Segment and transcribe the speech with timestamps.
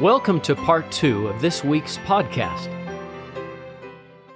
[0.00, 2.68] Welcome to part two of this week's podcast.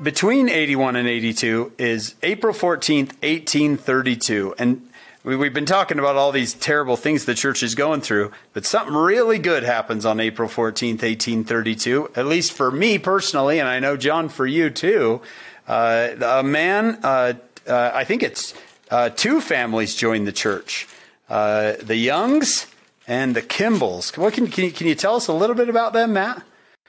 [0.02, 4.55] Between 81 and 82 is April 14th, 1832.
[4.58, 4.83] And
[5.23, 8.66] we- we've been talking about all these terrible things the church is going through, but
[8.66, 13.78] something really good happens on April 14th, 1832, at least for me personally, and I
[13.78, 15.22] know, John, for you too.
[15.66, 17.34] Uh, a man, uh,
[17.66, 18.52] uh, I think it's
[18.90, 20.86] uh, two families joined the church
[21.30, 22.66] uh, the Youngs
[23.07, 24.16] and the Kimballs.
[24.16, 26.42] What can, can, you, can you tell us a little bit about them, Matt?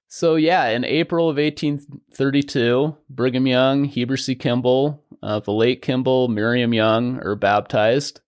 [0.08, 4.36] So yeah, in April of 1832, Brigham Young, Heber C.
[4.36, 8.22] Kimball, uh, Vilate Kimball, Miriam Young are baptized.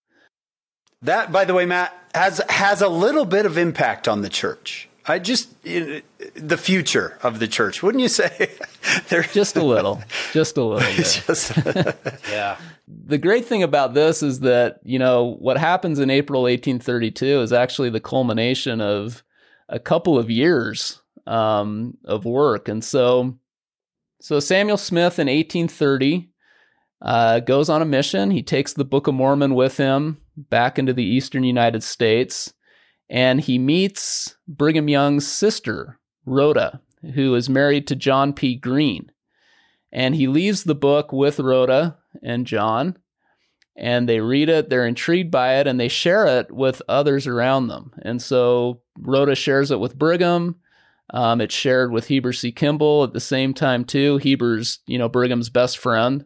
[1.01, 4.89] That, by the way, Matt, has has a little bit of impact on the church.
[5.07, 6.01] I just in,
[6.35, 8.51] the future of the church, wouldn't you say?
[9.09, 11.23] They're Just a little, just a little bit.
[11.25, 11.55] just
[12.29, 12.57] Yeah.
[12.87, 17.53] The great thing about this is that, you know, what happens in April 1832 is
[17.53, 19.23] actually the culmination of
[19.69, 22.67] a couple of years um, of work.
[22.67, 23.37] And so,
[24.21, 26.29] so Samuel Smith in 1830
[27.01, 28.31] uh, goes on a mission.
[28.31, 32.53] He takes the Book of Mormon with him back into the eastern United States,
[33.09, 36.81] and he meets Brigham Young's sister, Rhoda,
[37.13, 38.55] who is married to John P.
[38.55, 39.11] Greene.
[39.91, 42.97] And he leaves the book with Rhoda and John,
[43.75, 47.67] and they read it, they're intrigued by it, and they share it with others around
[47.67, 47.93] them.
[48.01, 50.55] And so Rhoda shares it with Brigham.
[51.11, 52.51] Um, it's shared with Heber C.
[52.51, 54.17] Kimball at the same time too.
[54.17, 56.25] Heber's, you know, Brigham's best friend.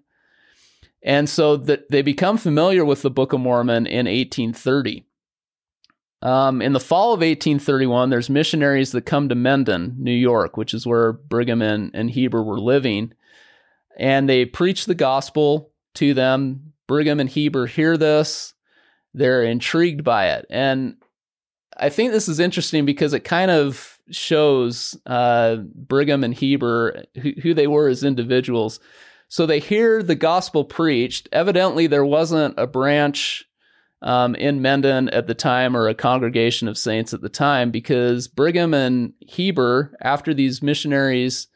[1.04, 5.06] And so that they become familiar with the Book of Mormon in 1830.
[6.24, 10.74] Um, in the fall of 1831, there's missionaries that come to Mendon, New York, which
[10.74, 13.14] is where Brigham and, and Heber were living.
[13.98, 16.74] And they preach the gospel to them.
[16.88, 18.54] Brigham and Heber hear this.
[19.14, 20.46] They're intrigued by it.
[20.50, 20.98] And
[21.78, 27.32] I think this is interesting because it kind of shows uh, Brigham and Heber who,
[27.42, 28.80] who they were as individuals.
[29.28, 31.30] So they hear the gospel preached.
[31.32, 33.46] Evidently, there wasn't a branch
[34.02, 38.28] um, in Mendon at the time or a congregation of saints at the time because
[38.28, 41.48] Brigham and Heber, after these missionaries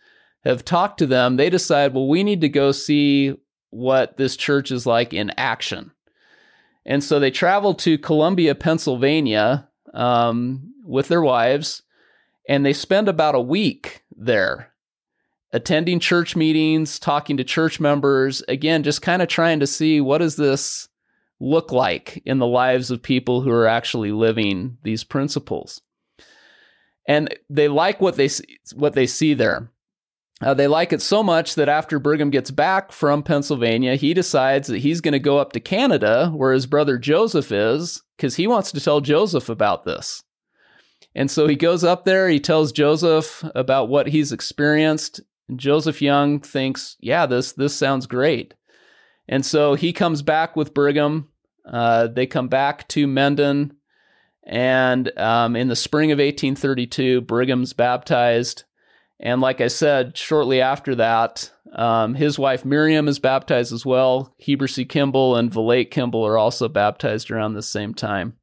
[0.43, 3.35] have talked to them, they decide, well, we need to go see
[3.71, 5.91] what this church is like in action.
[6.85, 11.81] And so they travel to Columbia, Pennsylvania um, with their wives,
[12.47, 14.71] and they spend about a week there
[15.51, 20.21] attending church meetings, talking to church members, again, just kind of trying to see what
[20.21, 20.89] is this
[21.39, 25.81] look like in the lives of people who are actually living these principles.
[27.07, 29.71] And they like what they see, what they see there.
[30.41, 34.67] Uh, they like it so much that after Brigham gets back from Pennsylvania, he decides
[34.67, 38.45] that he's going to go up to Canada, where his brother Joseph is, because he
[38.45, 40.23] wants to tell Joseph about this.
[41.13, 45.21] And so he goes up there, he tells Joseph about what he's experienced.
[45.55, 48.53] Joseph Young thinks, yeah, this, this sounds great.
[49.27, 51.29] And so he comes back with Brigham.
[51.65, 53.75] Uh, they come back to Mendon.
[54.43, 58.63] And um, in the spring of 1832, Brigham's baptized.
[59.19, 64.33] And like I said, shortly after that, um, his wife Miriam is baptized as well.
[64.37, 64.85] Heber C.
[64.85, 68.35] Kimball and Vilate Kimball are also baptized around the same time.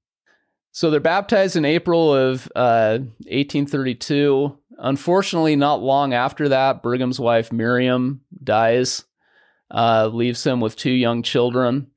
[0.73, 4.59] So they're baptized in April of uh, 1832.
[4.79, 9.05] Unfortunately, not long after that, Brigham's wife Miriam dies,
[9.73, 11.89] uh, leaves him with two young children.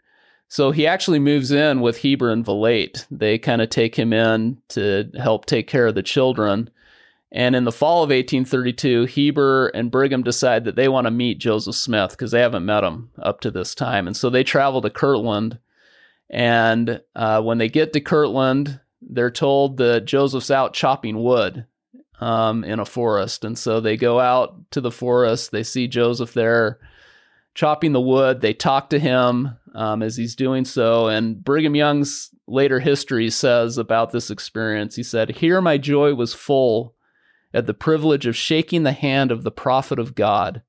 [0.47, 3.05] So he actually moves in with Heber and Vilate.
[3.11, 6.69] They kind of take him in to help take care of the children.
[7.31, 11.39] And in the fall of 1832, Heber and Brigham decide that they want to meet
[11.39, 14.07] Joseph Smith because they haven't met him up to this time.
[14.07, 15.59] And so they travel to Kirtland.
[16.29, 21.65] And uh, when they get to Kirtland, they're told that Joseph's out chopping wood
[22.21, 23.43] um, in a forest.
[23.43, 25.51] And so they go out to the forest.
[25.51, 26.79] They see Joseph there
[27.55, 28.41] chopping the wood.
[28.41, 31.07] They talk to him um, as he's doing so.
[31.07, 36.33] And Brigham Young's later history says about this experience he said, Here my joy was
[36.33, 36.93] full
[37.53, 40.61] at the privilege of shaking the hand of the prophet of God.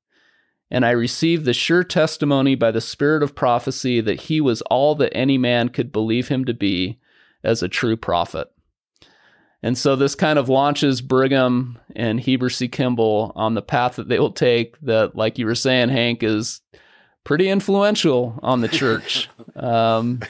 [0.71, 4.95] And I received the sure testimony by the spirit of prophecy that he was all
[4.97, 6.99] that any man could believe him to be
[7.45, 8.51] as a true prophet.
[9.63, 12.69] And so this kind of launches Brigham and Heber C.
[12.69, 16.61] Kimball on the path that they will take that, like you were saying, Hank, is
[17.25, 19.29] pretty influential on the church.
[19.57, 20.21] um,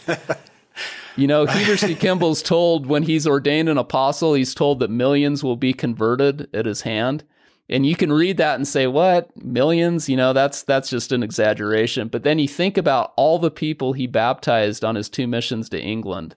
[1.17, 1.95] you know, Heber C.
[1.95, 6.67] Kimball's told when he's ordained an apostle, he's told that millions will be converted at
[6.67, 7.25] his hand.
[7.69, 10.09] And you can read that and say, "What millions?
[10.09, 13.93] You know, that's that's just an exaggeration." But then you think about all the people
[13.93, 16.37] he baptized on his two missions to England,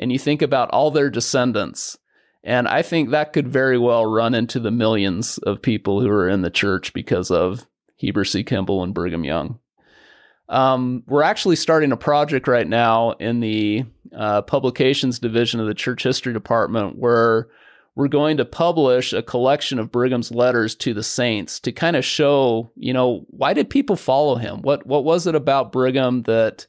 [0.00, 1.96] and you think about all their descendants,
[2.44, 6.28] And I think that could very well run into the millions of people who are
[6.28, 8.44] in the church because of Heber C.
[8.44, 9.58] Kimball and Brigham Young.
[10.50, 15.74] Um, we're actually starting a project right now in the uh, publications division of the
[15.74, 17.48] church history department where
[17.94, 22.04] we're going to publish a collection of Brigham's letters to the saints to kind of
[22.04, 24.60] show, you know, why did people follow him?
[24.60, 26.66] What what was it about Brigham that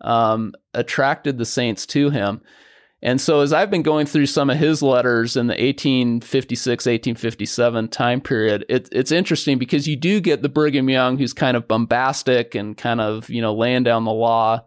[0.00, 2.40] um, attracted the saints to him?
[3.02, 7.88] And so, as I've been going through some of his letters in the 1856, 1857
[7.88, 11.66] time period, it, it's interesting because you do get the Brigham Young who's kind of
[11.66, 14.64] bombastic and kind of, you know, laying down the law.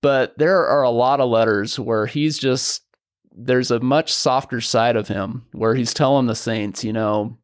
[0.00, 2.82] But there are a lot of letters where he's just,
[3.32, 7.36] there's a much softer side of him where he's telling the saints, you know,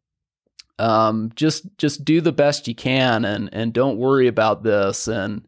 [0.78, 5.46] um, just just do the best you can and and don't worry about this and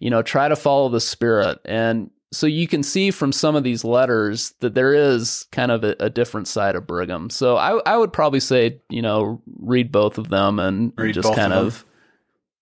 [0.00, 3.64] you know try to follow the spirit and so you can see from some of
[3.64, 7.30] these letters that there is kind of a, a different side of Brigham.
[7.30, 11.34] So I, I would probably say, you know, read both of them and read just
[11.34, 11.84] kind of, of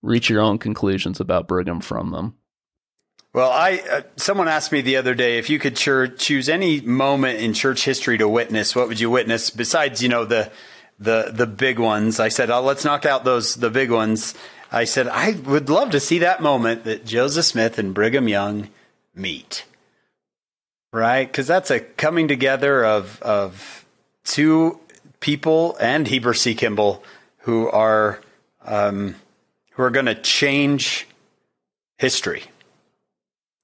[0.02, 2.34] reach your own conclusions about Brigham from them.
[3.34, 7.40] Well, I uh, someone asked me the other day if you could choose any moment
[7.40, 10.52] in church history to witness, what would you witness besides, you know, the
[10.98, 12.20] the the big ones?
[12.20, 14.34] I said, oh, let's knock out those the big ones.
[14.70, 18.68] I said I would love to see that moment that Joseph Smith and Brigham Young
[19.14, 19.64] meet.
[20.92, 21.26] Right?
[21.26, 23.86] Because that's a coming together of, of
[24.24, 24.78] two
[25.20, 26.54] people and Heber C.
[26.54, 27.02] Kimball
[27.38, 28.20] who are,
[28.64, 29.16] um,
[29.72, 31.06] who are going to change
[31.96, 32.44] history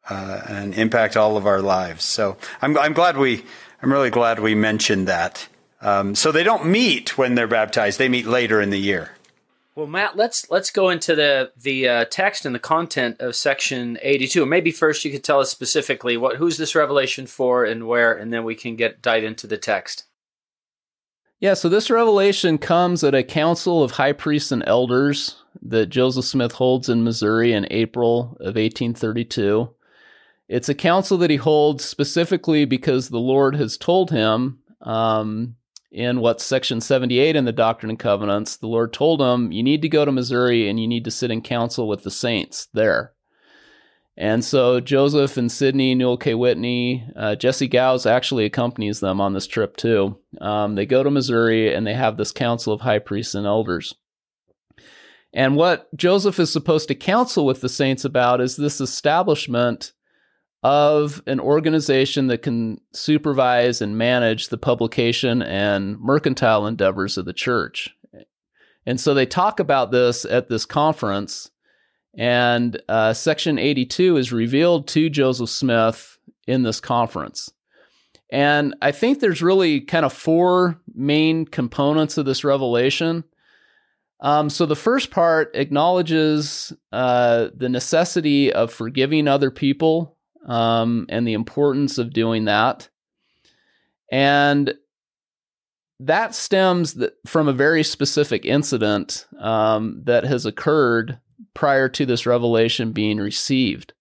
[0.08, 2.04] uh, and impact all of our lives.
[2.04, 3.44] So I'm, I'm glad we,
[3.82, 5.48] I'm really glad we mentioned that.
[5.80, 9.10] Um, so they don't meet when they're baptized; they meet later in the year.
[9.78, 13.96] Well, Matt, let's let's go into the the uh, text and the content of section
[14.02, 14.44] eighty two.
[14.44, 18.32] Maybe first you could tell us specifically what who's this revelation for and where, and
[18.32, 20.06] then we can get dive into the text.
[21.38, 26.24] Yeah, so this revelation comes at a council of high priests and elders that Joseph
[26.24, 29.70] Smith holds in Missouri in April of 1832.
[30.48, 35.54] It's a council that he holds specifically because the Lord has told him um,
[35.90, 39.82] in what's section 78 in the Doctrine and Covenants, the Lord told him, You need
[39.82, 43.12] to go to Missouri and you need to sit in council with the saints there.
[44.16, 46.34] And so Joseph and Sidney, Newel K.
[46.34, 50.18] Whitney, uh, Jesse Gause actually accompanies them on this trip too.
[50.40, 53.94] Um, they go to Missouri and they have this council of high priests and elders.
[55.32, 59.92] And what Joseph is supposed to counsel with the saints about is this establishment
[60.62, 67.32] of an organization that can supervise and manage the publication and mercantile endeavors of the
[67.32, 67.90] church.
[68.84, 71.50] And so they talk about this at this conference,
[72.16, 77.52] and uh, Section 82 is revealed to Joseph Smith in this conference.
[78.30, 83.24] And I think there's really kind of four main components of this revelation.
[84.20, 91.26] Um, so the first part acknowledges uh, the necessity of forgiving other people um, and
[91.26, 92.88] the importance of doing that.
[94.10, 94.74] And
[96.00, 96.96] that stems
[97.26, 101.18] from a very specific incident um, that has occurred
[101.54, 103.92] prior to this revelation being received.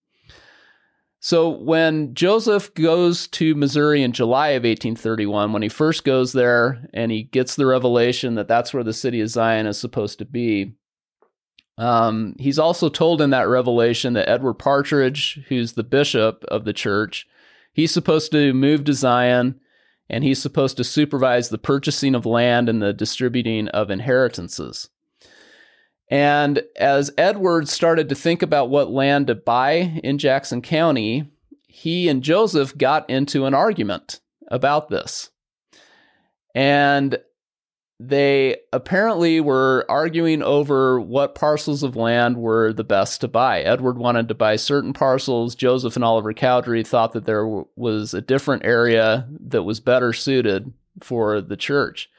[1.20, 6.88] So, when Joseph goes to Missouri in July of 1831, when he first goes there
[6.94, 10.26] and he gets the revelation that that's where the city of Zion is supposed to
[10.26, 10.76] be,
[11.78, 16.74] um, he's also told in that revelation that Edward Partridge, who's the bishop of the
[16.74, 17.28] church,
[17.74, 19.60] he's supposed to move to Zion
[20.10, 24.90] and he's supposed to supervise the purchasing of land and the distributing of inheritances.
[26.10, 31.30] And as Edward started to think about what land to buy in Jackson County,
[31.68, 35.30] he and Joseph got into an argument about this.
[36.56, 37.20] And
[38.00, 43.62] they apparently were arguing over what parcels of land were the best to buy.
[43.62, 45.56] Edward wanted to buy certain parcels.
[45.56, 50.72] Joseph and Oliver Cowdery thought that there was a different area that was better suited
[51.02, 52.10] for the church.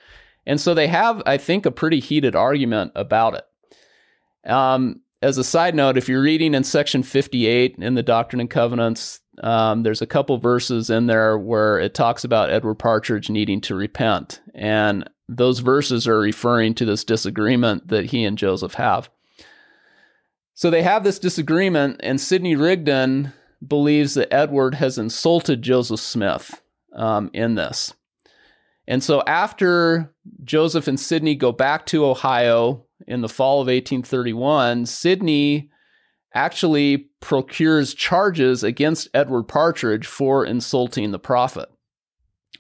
[0.47, 4.51] And so they have, I think, a pretty heated argument about it.
[4.51, 8.51] Um, as a side note, if you're reading in section 58 in the Doctrine and
[8.51, 13.61] Covenants, um, there's a couple verses in there where it talks about Edward Partridge needing
[13.63, 14.41] to repent.
[14.55, 19.11] And those verses are referring to this disagreement that he and Joseph have.
[20.55, 23.33] So they have this disagreement, and Sidney Rigdon
[23.67, 26.61] believes that Edward has insulted Joseph Smith
[26.95, 27.95] um, in this.
[28.89, 30.13] And so after
[30.45, 35.71] Joseph and Sidney go back to Ohio in the fall of 1831, Sidney
[36.35, 41.69] actually procures charges against Edward Partridge for insulting the prophet.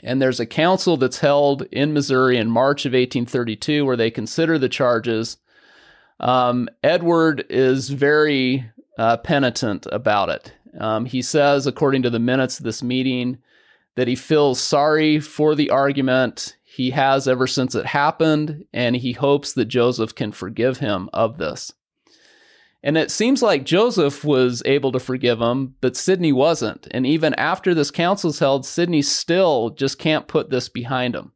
[0.02, 4.58] And there's a council that's held in Missouri in March of 1832 where they consider
[4.58, 5.38] the charges.
[6.20, 10.52] Um, Edward is very uh, penitent about it.
[10.78, 13.38] Um, he says, according to the minutes of this meeting,
[13.96, 19.12] that he feels sorry for the argument he has ever since it happened, and he
[19.12, 21.72] hopes that Joseph can forgive him of this.
[22.82, 26.86] And it seems like Joseph was able to forgive him, but Sidney wasn't.
[26.92, 31.32] And even after this council's held, Sidney still just can't put this behind him.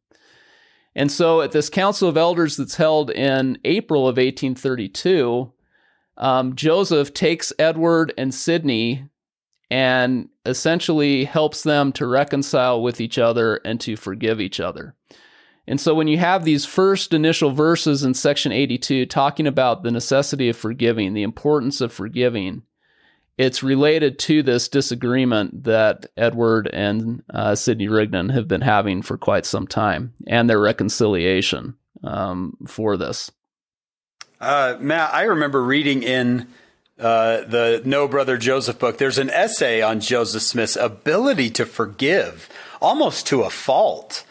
[0.94, 5.52] And so at this council of elders that's held in April of 1832,
[6.18, 9.08] um, Joseph takes Edward and Sidney
[9.70, 14.94] and essentially helps them to reconcile with each other and to forgive each other.
[15.66, 19.90] And so when you have these first initial verses in section 82 talking about the
[19.90, 22.62] necessity of forgiving, the importance of forgiving,
[23.38, 29.16] it's related to this disagreement that Edward and uh, Sidney Rigdon have been having for
[29.16, 33.30] quite some time and their reconciliation um, for this.
[34.40, 36.48] Uh, Matt, I remember reading in
[36.98, 42.48] uh, the Know Brother Joseph book, there's an essay on Joseph Smith's ability to forgive,
[42.80, 44.24] almost to a fault,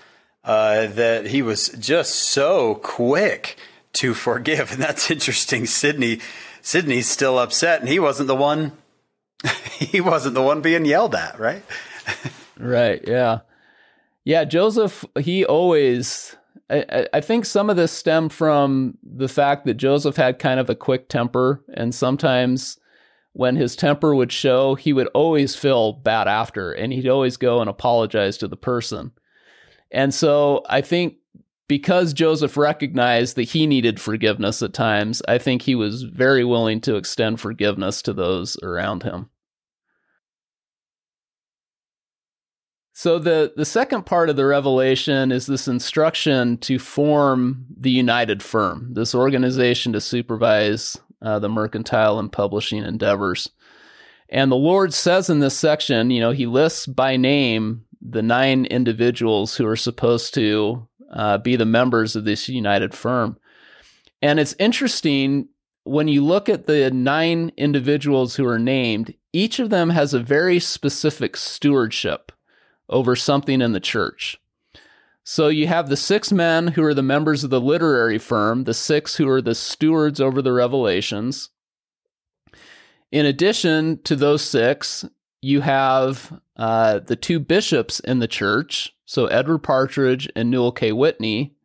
[0.43, 3.57] uh, that he was just so quick
[3.93, 4.71] to forgive.
[4.71, 5.65] And that's interesting.
[5.65, 6.19] Sidney,
[6.61, 8.73] Sidney's still upset, and he wasn't the one.
[9.79, 11.63] he wasn't the one being yelled at, right?
[12.57, 13.03] right.
[13.07, 13.39] Yeah.
[14.23, 14.43] Yeah.
[14.43, 16.35] Joseph, he always
[16.71, 20.69] I, I think some of this stemmed from the fact that Joseph had kind of
[20.69, 22.77] a quick temper, and sometimes
[23.33, 27.59] when his temper would show, he would always feel bad after, and he'd always go
[27.59, 29.11] and apologize to the person.
[29.91, 31.15] And so I think
[31.67, 36.81] because Joseph recognized that he needed forgiveness at times, I think he was very willing
[36.81, 39.29] to extend forgiveness to those around him.
[42.93, 48.43] So the the second part of the revelation is this instruction to form the United
[48.43, 53.49] Firm, this organization to supervise uh, the mercantile and publishing endeavors.
[54.29, 58.65] And the Lord says in this section, you know, He lists by name the nine
[58.65, 63.37] individuals who are supposed to uh, be the members of this United Firm.
[64.21, 65.49] And it's interesting
[65.83, 70.19] when you look at the nine individuals who are named, each of them has a
[70.19, 72.31] very specific stewardship
[72.89, 74.37] over something in the church.
[75.23, 78.73] So you have the six men who are the members of the literary firm, the
[78.73, 81.49] six who are the stewards over the revelations.
[83.11, 85.05] In addition to those six,
[85.41, 90.91] you have uh, the two bishops in the church, so Edward Partridge and Newel K.
[90.91, 91.55] Whitney,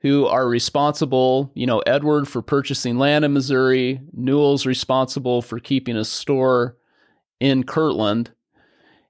[0.00, 5.96] who are responsible, you know, Edward for purchasing land in Missouri, Newel's responsible for keeping
[5.96, 6.76] a store
[7.38, 8.32] in Kirtland.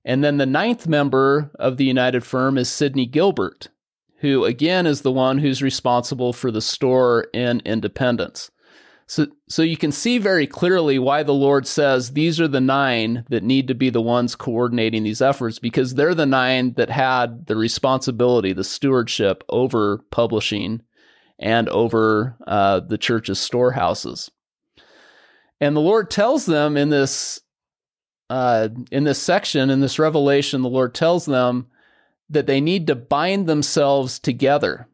[0.04, 3.69] And then the ninth member of the United Firm is Sidney Gilbert,
[4.19, 8.50] who again is the one who's responsible for the store in Independence.
[9.07, 13.25] So, so you can see very clearly why the Lord says these are the nine
[13.29, 17.47] that need to be the ones coordinating these efforts because they're the nine that had
[17.47, 20.83] the responsibility, the stewardship over publishing
[21.39, 24.31] and over uh, the church's storehouses.
[25.61, 27.41] And the Lord tells them in this
[28.31, 31.67] uh, in this section, in this revelation, the Lord tells them
[32.31, 34.89] that they need to bind themselves together.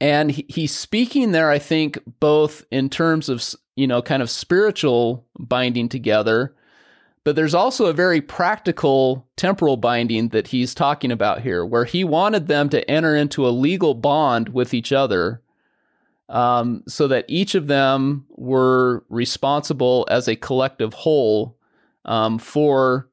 [0.00, 3.44] And he, he's speaking there, I think, both in terms of,
[3.76, 6.54] you know, kind of spiritual binding together,
[7.24, 12.02] but there's also a very practical temporal binding that he's talking about here, where he
[12.04, 15.42] wanted them to enter into a legal bond with each other
[16.28, 21.56] um, so that each of them were responsible as a collective whole
[22.04, 23.08] um, for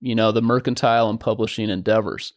[0.00, 2.32] you know the mercantile and publishing endeavors.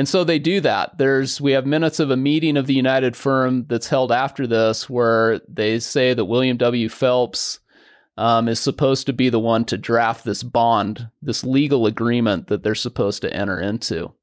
[0.00, 0.96] And so they do that.
[0.96, 4.88] There's we have minutes of a meeting of the United Firm that's held after this
[4.88, 6.88] where they say that William W.
[6.88, 7.60] Phelps
[8.16, 12.62] um, is supposed to be the one to draft this bond, this legal agreement that
[12.62, 14.14] they're supposed to enter into.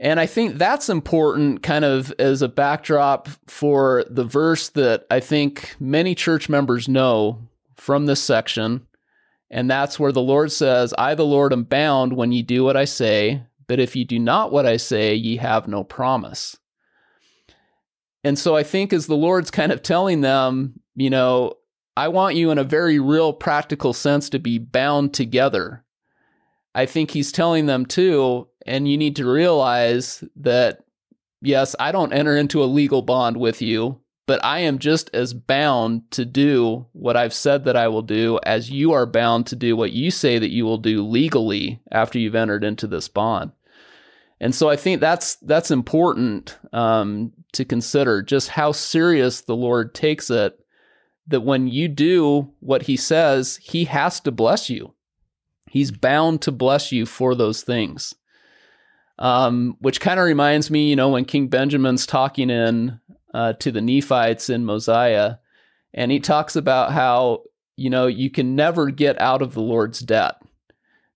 [0.00, 5.20] And I think that's important kind of as a backdrop for the verse that I
[5.20, 7.38] think many church members know
[7.76, 8.86] from this section
[9.52, 12.74] and that's where the Lord says, I, the Lord, am bound when ye do what
[12.74, 16.58] I say, but if ye do not what I say, ye have no promise.
[18.22, 21.54] And so I think as the Lord's kind of telling them, you know,
[21.96, 25.86] I want you in a very real practical sense to be bound together.
[26.74, 30.84] I think he's telling them too, and you need to realize that,
[31.40, 35.32] yes, I don't enter into a legal bond with you, but I am just as
[35.32, 39.56] bound to do what I've said that I will do as you are bound to
[39.56, 43.52] do what you say that you will do legally after you've entered into this bond.
[44.42, 49.94] And so I think that's that's important um, to consider just how serious the Lord
[49.94, 50.58] takes it.
[51.28, 54.94] That when you do what He says, He has to bless you.
[55.70, 58.16] He's bound to bless you for those things.
[59.16, 62.98] Um, which kind of reminds me, you know, when King Benjamin's talking in
[63.32, 65.36] uh, to the Nephites in Mosiah,
[65.94, 67.44] and he talks about how
[67.76, 70.34] you know you can never get out of the Lord's debt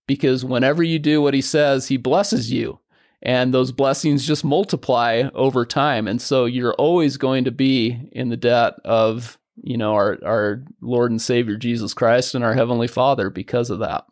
[0.07, 2.79] because whenever you do what He says, He blesses you
[3.23, 6.07] and those blessings just multiply over time.
[6.07, 10.63] And so you're always going to be in the debt of you know our our
[10.83, 14.05] lord and savior jesus christ and our heavenly father because of that.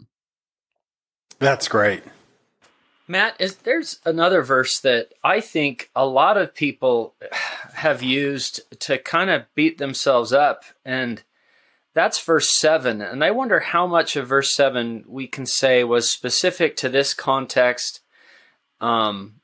[1.38, 2.02] That's great.
[3.06, 7.14] Matt is there's another verse that i think a lot of people
[7.75, 11.23] have used to kind of beat themselves up and
[11.92, 16.11] that's verse 7 and i wonder how much of verse 7 we can say was
[16.11, 18.00] specific to this context
[18.84, 19.40] um,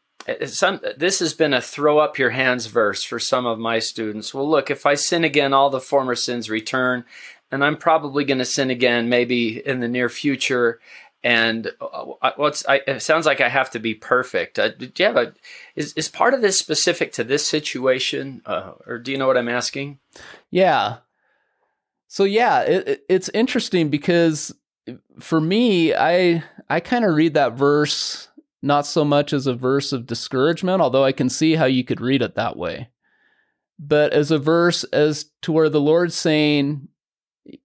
[0.47, 4.35] some this has been a throw up your hands verse for some of my students.
[4.35, 7.05] Well, look, if I sin again, all the former sins return,
[7.51, 10.79] and I'm probably going to sin again, maybe in the near future.
[11.23, 14.59] And uh, what's I, it sounds like I have to be perfect.
[14.59, 15.33] Uh, do you have a
[15.75, 19.39] is is part of this specific to this situation, uh, or do you know what
[19.39, 20.01] I'm asking?
[20.51, 20.99] Yeah.
[22.09, 24.55] So yeah, it, it's interesting because
[25.19, 28.29] for me, I I kind of read that verse
[28.63, 32.01] not so much as a verse of discouragement, although I can see how you could
[32.01, 32.89] read it that way,
[33.79, 36.89] but as a verse as to where the Lord's saying,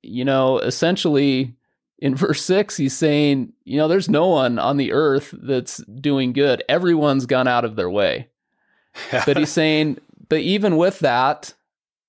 [0.01, 1.55] you know, essentially
[1.99, 6.33] in verse six, he's saying, you know, there's no one on the earth that's doing
[6.33, 6.63] good.
[6.69, 8.29] Everyone's gone out of their way.
[9.25, 9.97] but he's saying,
[10.29, 11.53] but even with that,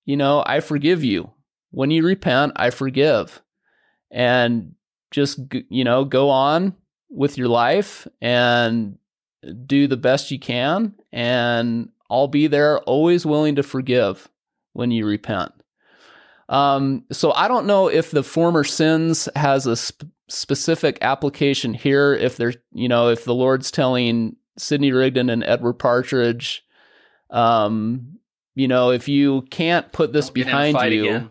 [0.05, 1.31] you know, I forgive you.
[1.73, 3.43] When you repent, I forgive.
[4.11, 4.75] And
[5.11, 6.77] just, you know, go on
[7.09, 8.99] with your life and
[9.67, 10.95] do the best you can.
[11.13, 14.29] And I'll be there, always willing to forgive
[14.73, 15.53] when you repent.
[16.49, 22.15] Um, so I don't know if the former sins has a sp- specific application here.
[22.15, 26.65] If there's, you know, if the Lord's telling Sidney Rigdon and Edward Partridge,
[27.31, 28.19] um,
[28.55, 31.31] you know, if you can't put this behind you, again.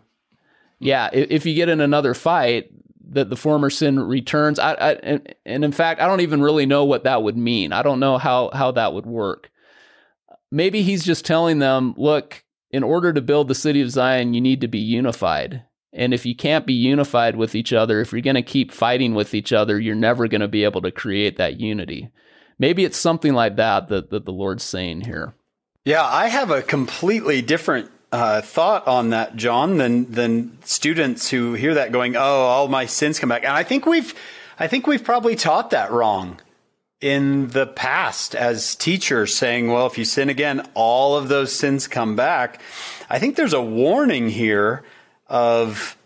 [0.78, 2.70] yeah, if, if you get in another fight,
[3.10, 4.58] that the former sin returns.
[4.58, 7.72] I, I and, and, in fact, I don't even really know what that would mean.
[7.72, 9.50] I don't know how how that would work.
[10.50, 14.40] Maybe he's just telling them, look, in order to build the city of Zion, you
[14.40, 15.64] need to be unified.
[15.92, 19.14] And if you can't be unified with each other, if you're going to keep fighting
[19.14, 22.10] with each other, you're never going to be able to create that unity.
[22.58, 25.34] Maybe it's something like that that, that the Lord's saying here.
[25.84, 31.52] Yeah, I have a completely different uh, thought on that, John, than than students who
[31.52, 34.14] hear that going, "Oh, all my sins come back." And I think we've,
[34.58, 36.40] I think we've probably taught that wrong
[37.02, 41.86] in the past as teachers, saying, "Well, if you sin again, all of those sins
[41.86, 42.62] come back."
[43.10, 44.82] I think there's a warning here
[45.26, 45.98] of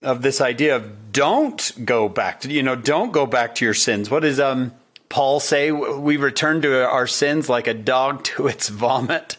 [0.00, 3.74] of this idea of don't go back to you know don't go back to your
[3.74, 4.10] sins.
[4.10, 4.72] What does um
[5.10, 5.70] Paul say?
[5.70, 9.36] We return to our sins like a dog to its vomit.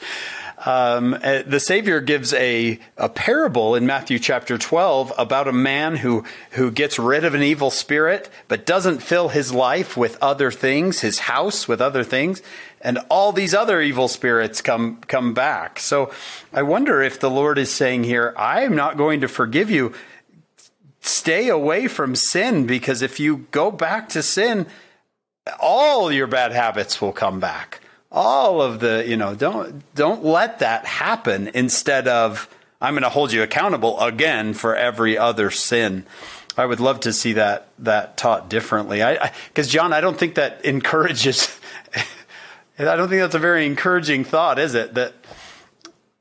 [0.66, 5.98] Um, uh, the Savior gives a, a parable in Matthew chapter 12 about a man
[5.98, 10.52] who, who gets rid of an evil spirit, but doesn't fill his life with other
[10.52, 12.42] things, his house with other things,
[12.80, 15.80] and all these other evil spirits come, come back.
[15.80, 16.12] So
[16.54, 19.94] I wonder if the Lord is saying here, I am not going to forgive you.
[21.02, 24.68] Stay away from sin, because if you go back to sin,
[25.60, 27.83] all your bad habits will come back
[28.14, 32.48] all of the, you know, don't don't let that happen instead of
[32.80, 36.06] I'm going to hold you accountable again for every other sin.
[36.56, 39.02] I would love to see that that taught differently.
[39.02, 41.60] I because John, I don't think that encourages.
[42.80, 44.94] I don't think that's a very encouraging thought, is it?
[44.94, 45.14] That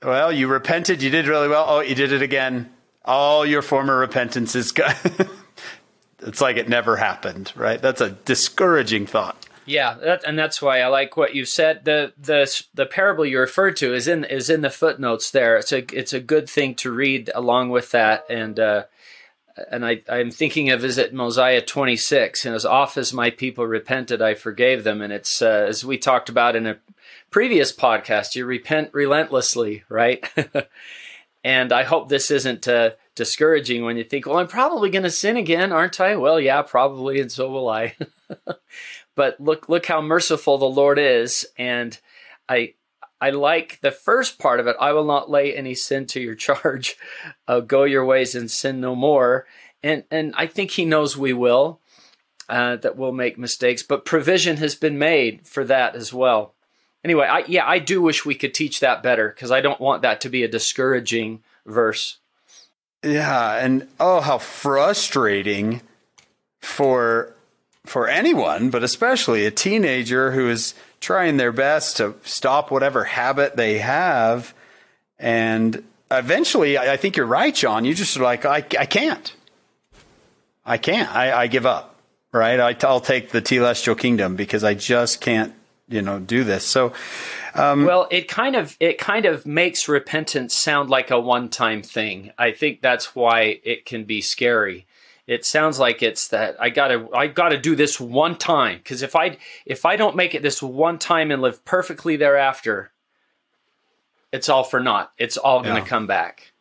[0.02, 1.66] well, you repented, you did really well.
[1.68, 2.72] Oh, you did it again.
[3.04, 4.94] All your former repentance is gone.
[6.20, 7.80] it's like it never happened, right?
[7.80, 9.36] That's a discouraging thought.
[9.64, 11.84] Yeah, that, and that's why I like what you said.
[11.84, 15.56] the the The parable you referred to is in is in the footnotes there.
[15.56, 18.84] It's a it's a good thing to read along with that, and uh,
[19.70, 23.30] and I I'm thinking of is it Mosiah twenty six, and as oft as my
[23.30, 26.78] people repented, I forgave them, and it's uh, as we talked about in a
[27.30, 30.28] previous podcast, you repent relentlessly, right?
[31.44, 35.10] and I hope this isn't uh, discouraging when you think, well, I'm probably going to
[35.10, 36.16] sin again, aren't I?
[36.16, 37.94] Well, yeah, probably, and so will I.
[39.14, 41.98] but look look how merciful the Lord is and
[42.48, 42.74] I
[43.20, 44.76] I like the first part of it.
[44.80, 46.96] I will not lay any sin to your charge.
[47.46, 49.46] Uh, go your ways and sin no more.
[49.82, 51.80] And and I think he knows we will.
[52.48, 56.54] uh, that we'll make mistakes, but provision has been made for that as well.
[57.04, 60.02] Anyway, I, yeah, I do wish we could teach that better because I don't want
[60.02, 62.18] that to be a discouraging verse.
[63.02, 65.80] Yeah, and oh, how frustrating
[66.60, 67.34] for
[67.84, 73.56] for anyone, but especially a teenager who is trying their best to stop whatever habit
[73.56, 74.54] they have,
[75.18, 77.84] and eventually, I, I think you're right, John.
[77.84, 79.34] You just are like, I, I can't,
[80.64, 81.96] I can't, I, I give up,
[82.32, 82.58] right?
[82.60, 85.52] I, will take the telestial kingdom because I just can't,
[85.88, 86.64] you know, do this.
[86.64, 86.92] So,
[87.54, 91.82] um, well, it kind of it kind of makes repentance sound like a one time
[91.82, 92.32] thing.
[92.38, 94.86] I think that's why it can be scary.
[95.26, 99.14] It sounds like it's that I gotta I gotta do this one time because if
[99.14, 102.90] I if I don't make it this one time and live perfectly thereafter,
[104.32, 105.12] it's all for naught.
[105.18, 105.86] It's all going to yeah.
[105.86, 106.52] come back,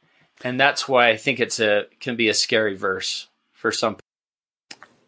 [0.44, 3.98] and that's why I think it's a can be a scary verse for some.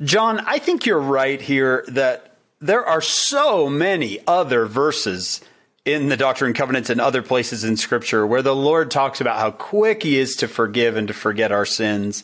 [0.01, 5.41] John, I think you're right here that there are so many other verses
[5.85, 9.39] in the Doctrine and Covenants and other places in Scripture where the Lord talks about
[9.39, 12.23] how quick He is to forgive and to forget our sins.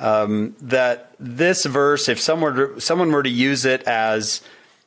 [0.00, 4.40] Um, that this verse, if someone were someone were to use it as,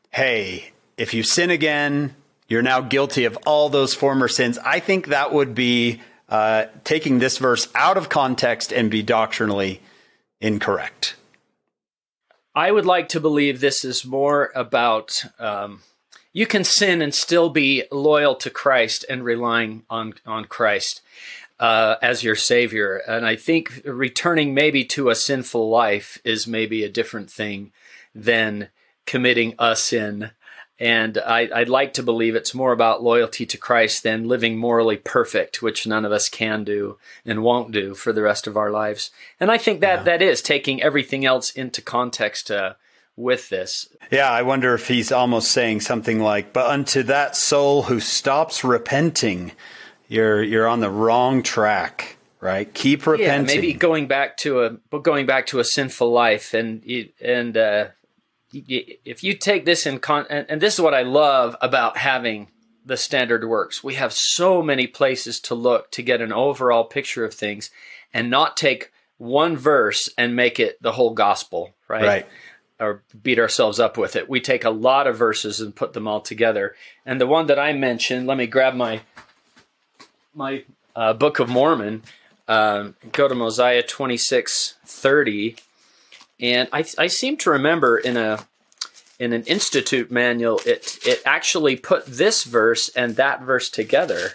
[0.10, 2.16] "Hey, if you sin again,
[2.48, 7.20] you're now guilty of all those former sins," I think that would be uh, taking
[7.20, 9.82] this verse out of context and be doctrinally
[10.42, 11.16] incorrect.
[12.56, 15.26] I would like to believe this is more about.
[15.38, 15.84] Um,
[16.36, 21.02] you can sin and still be loyal to Christ and relying on on Christ
[21.64, 22.98] uh, as your savior.
[23.08, 27.72] And I think returning maybe to a sinful life is maybe a different thing
[28.14, 28.68] than
[29.06, 30.32] committing a sin.
[30.78, 34.98] And I, would like to believe it's more about loyalty to Christ than living morally
[34.98, 38.70] perfect, which none of us can do and won't do for the rest of our
[38.70, 39.10] lives.
[39.40, 40.04] And I think that yeah.
[40.04, 42.52] that is taking everything else into context.
[42.52, 42.74] Uh,
[43.16, 43.88] with this.
[44.10, 48.64] Yeah, I wonder if he's almost saying something like, "But unto that soul who stops
[48.64, 49.52] repenting,
[50.08, 52.72] you're you're on the wrong track." Right?
[52.74, 53.56] Keep repenting.
[53.56, 56.84] Yeah, maybe going back to a going back to a sinful life, and
[57.22, 57.88] and uh,
[58.52, 62.50] if you take this in con, and, and this is what I love about having
[62.86, 63.82] the standard works.
[63.82, 67.70] We have so many places to look to get an overall picture of things,
[68.14, 71.74] and not take one verse and make it the whole gospel.
[71.88, 72.04] Right.
[72.04, 72.28] Right
[72.80, 74.30] or beat ourselves up with it.
[74.30, 76.76] We take a lot of verses and put them all together.
[77.06, 79.02] And the one that I mentioned, let me grab my
[80.34, 80.64] my
[80.96, 82.04] uh, Book of Mormon.
[82.48, 85.56] Uh, go to Mosiah twenty six thirty,
[86.40, 88.46] and I I seem to remember in a
[89.20, 94.32] in an institute manual it it actually put this verse and that verse together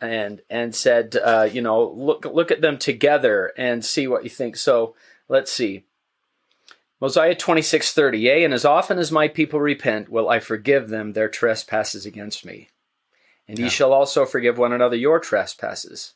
[0.00, 4.30] and and said uh, you know look look at them together and see what you
[4.30, 4.94] think so
[5.28, 5.84] let's see
[7.00, 11.28] Mosiah 26:30 Yea, and as often as my people repent, will I forgive them their
[11.28, 12.68] trespasses against me.
[13.48, 13.64] And yeah.
[13.64, 16.14] ye shall also forgive one another your trespasses.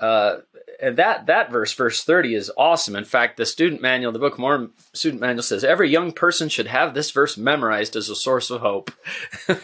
[0.00, 0.38] Uh,
[0.80, 2.96] and that that verse, verse 30, is awesome.
[2.96, 6.48] In fact, the student manual, the Book of Mormon student manual says every young person
[6.48, 8.90] should have this verse memorized as a source of hope.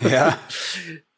[0.02, 0.38] Yeah.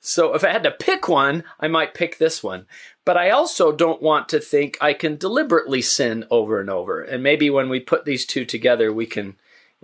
[0.01, 2.67] so if I had to pick one, I might pick this one.
[3.05, 7.01] But I also don't want to think I can deliberately sin over and over.
[7.03, 9.37] And maybe when we put these two together, we can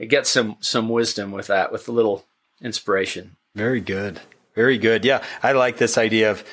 [0.07, 2.24] get some some wisdom with that, with a little
[2.61, 3.37] inspiration.
[3.54, 4.20] Very good.
[4.55, 5.05] Very good.
[5.05, 6.45] Yeah, I like this idea of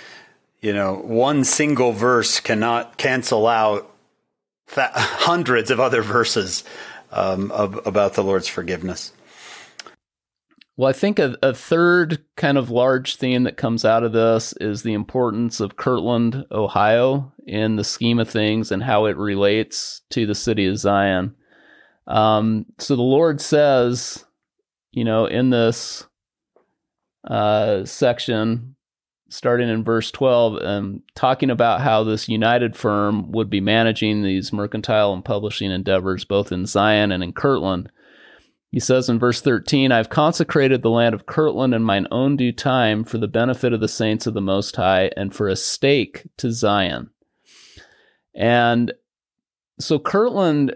[0.61, 3.91] you know one single verse cannot cancel out
[4.73, 6.63] th- hundreds of other verses
[7.11, 9.13] um, of, about the Lord's forgiveness.
[10.77, 14.53] Well, I think a, a, third kind of large theme that comes out of this
[14.53, 20.01] is the importance of Kirtland, Ohio, in the scheme of things and how it relates
[20.11, 21.35] to the city of Zion.
[22.07, 24.25] Um, so the Lord says,
[24.91, 26.05] you know, in this
[27.23, 28.75] uh, section,
[29.29, 34.51] starting in verse 12, and talking about how this united firm would be managing these
[34.51, 37.89] mercantile and publishing endeavors both in Zion and in Kirtland.
[38.71, 42.53] He says in verse 13, I've consecrated the land of Kirtland in mine own due
[42.53, 46.27] time for the benefit of the saints of the Most High and for a stake
[46.37, 47.09] to Zion.
[48.33, 48.93] And
[49.77, 50.75] so Kirtland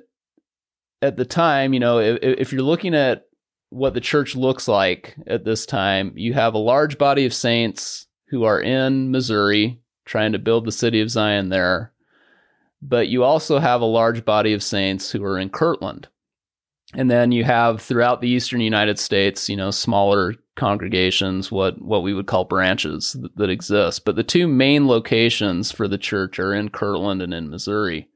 [1.02, 3.26] at the time, you know, if, if you're looking at
[3.70, 8.08] what the church looks like at this time, you have a large body of saints
[8.28, 11.92] who are in Missouri trying to build the city of Zion there.
[12.82, 16.08] But you also have a large body of saints who are in Kirtland.
[16.94, 22.04] And then you have throughout the eastern United States, you know, smaller congregations, what what
[22.04, 24.06] we would call branches that, that exist.
[24.06, 28.08] But the two main locations for the church are in Kirtland and in Missouri.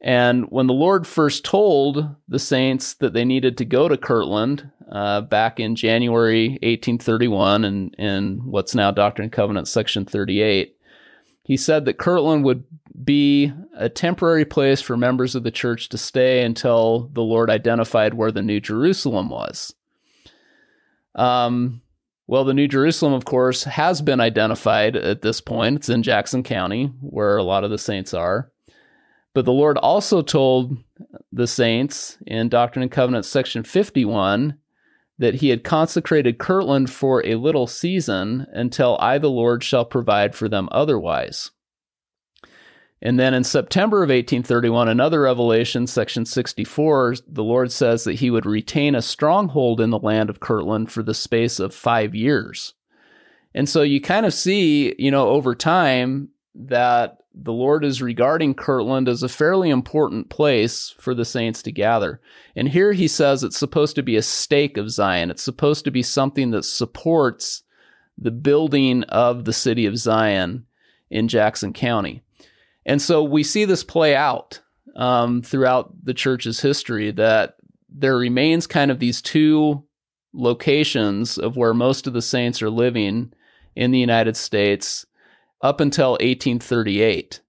[0.00, 4.70] And when the Lord first told the saints that they needed to go to Kirtland
[4.90, 10.76] uh, back in January 1831 and in what's now Doctrine and Covenants section 38,
[11.42, 12.64] he said that Kirtland would
[13.02, 18.14] be a temporary place for members of the church to stay until the Lord identified
[18.14, 19.74] where the New Jerusalem was.
[21.14, 21.82] Um,
[22.26, 25.76] well, the New Jerusalem, of course, has been identified at this point.
[25.76, 28.52] It's in Jackson County, where a lot of the saints are.
[29.34, 30.76] But the Lord also told
[31.32, 34.58] the saints in Doctrine and Covenants, section 51,
[35.18, 40.34] that he had consecrated Kirtland for a little season until I, the Lord, shall provide
[40.34, 41.50] for them otherwise.
[43.00, 48.30] And then in September of 1831, another revelation, section 64, the Lord says that he
[48.30, 52.74] would retain a stronghold in the land of Kirtland for the space of five years.
[53.54, 58.54] And so you kind of see, you know, over time that the Lord is regarding
[58.54, 62.20] Kirtland as a fairly important place for the saints to gather.
[62.56, 65.30] And here he says it's supposed to be a stake of Zion.
[65.30, 67.62] It's supposed to be something that supports
[68.16, 70.66] the building of the city of Zion
[71.10, 72.22] in Jackson County.
[72.84, 74.60] And so we see this play out
[74.96, 77.54] um, throughout the church's history that
[77.88, 79.84] there remains kind of these two
[80.32, 83.32] locations of where most of the saints are living
[83.76, 85.06] in the United States
[85.60, 87.40] up until 1838.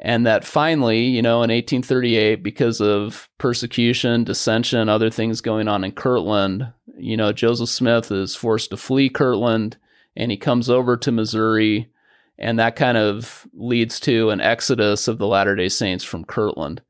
[0.00, 5.82] And that finally, you know, in 1838, because of persecution, dissension, other things going on
[5.82, 9.76] in Kirtland, you know, Joseph Smith is forced to flee Kirtland
[10.16, 11.90] and he comes over to Missouri.
[12.38, 16.80] And that kind of leads to an exodus of the Latter day Saints from Kirtland.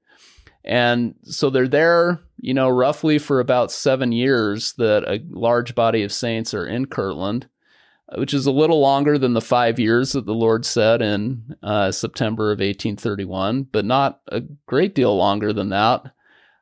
[0.64, 6.02] And so they're there, you know, roughly for about seven years that a large body
[6.02, 7.48] of saints are in Kirtland
[8.16, 11.92] which is a little longer than the five years that the Lord said in uh,
[11.92, 16.12] September of 1831, but not a great deal longer than that.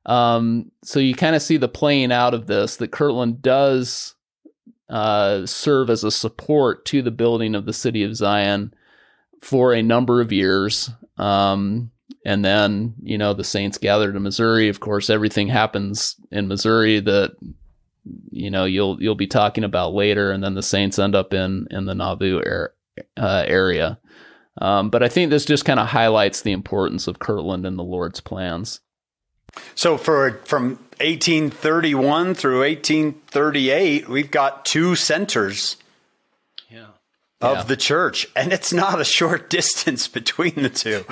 [0.07, 4.15] Um, so you kind of see the playing out of this that Kirtland does
[4.89, 8.73] uh, serve as a support to the building of the city of Zion
[9.41, 10.91] for a number of years.
[11.19, 11.91] Um,
[12.25, 14.69] and then, you know, the saints gathered in Missouri.
[14.69, 17.37] Of course, everything happens in Missouri that
[18.31, 21.67] you know you'll you'll be talking about later, and then the Saints end up in
[21.71, 23.99] in the Nauvoo uh, area.
[24.59, 27.85] Um, but I think this just kind of highlights the importance of Kirtland and the
[27.85, 28.81] Lord's plans.
[29.75, 35.77] So for from 1831 through 1838, we've got two centers
[37.41, 37.63] of yeah.
[37.65, 38.27] the church.
[38.35, 41.05] And it's not a short distance between the two.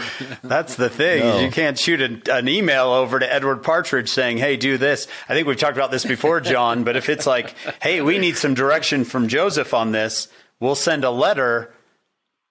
[0.43, 1.21] That's the thing.
[1.21, 1.41] No.
[1.41, 5.07] You can't shoot a, an email over to Edward Partridge saying, Hey, do this.
[5.29, 8.37] I think we've talked about this before, John, but if it's like, Hey, we need
[8.37, 10.29] some direction from Joseph on this,
[10.61, 11.73] we'll send a letter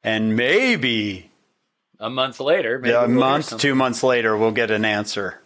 [0.04, 1.32] and maybe
[2.00, 5.40] a month later, maybe a we'll month, two months later, we'll get an answer.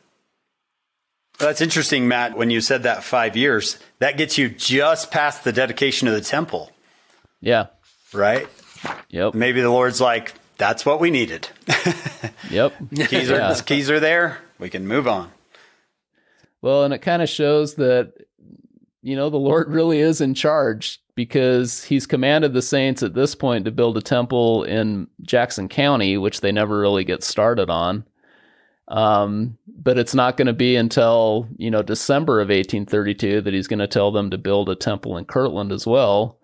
[1.37, 5.53] That's interesting, Matt, when you said that five years, that gets you just past the
[5.53, 6.71] dedication of the temple.
[7.39, 7.67] Yeah
[8.13, 8.47] right?
[9.09, 9.33] Yep.
[9.33, 11.49] Maybe the Lord's like, that's what we needed.
[12.49, 12.73] yep.
[12.95, 13.59] keys are yeah.
[13.65, 14.39] keys are there.
[14.59, 15.31] We can move on.
[16.61, 18.13] Well, and it kind of shows that
[19.01, 23.35] you know the Lord really is in charge because he's commanded the saints at this
[23.35, 28.05] point to build a temple in Jackson County, which they never really get started on.
[28.87, 33.67] Um, but it's not going to be until you know December of 1832 that he's
[33.67, 36.36] going to tell them to build a temple in Kirtland as well.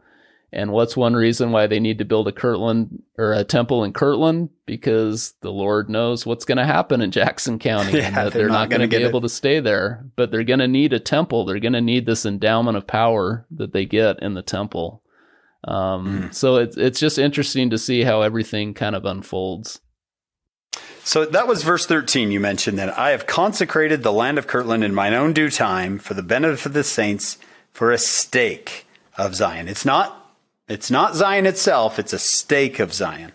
[0.54, 3.92] And what's one reason why they need to build a Kirtland or a temple in
[3.92, 4.50] Kirtland?
[4.66, 8.44] Because the Lord knows what's going to happen in Jackson County yeah, and that they're,
[8.44, 10.06] they're not, not going to be able to stay there.
[10.16, 11.46] But they're going to need a temple.
[11.46, 15.02] They're going to need this endowment of power that they get in the temple.
[15.66, 16.34] Um, mm.
[16.34, 19.80] So it's it's just interesting to see how everything kind of unfolds.
[21.06, 24.86] So that was verse 13 you mentioned that I have consecrated the land of Kirtland
[24.86, 27.38] in mine own due time for the benefit of the saints
[27.72, 28.88] for a stake
[29.18, 29.68] of Zion.
[29.68, 30.23] It's not
[30.68, 33.32] it's not Zion itself, it's a stake of Zion.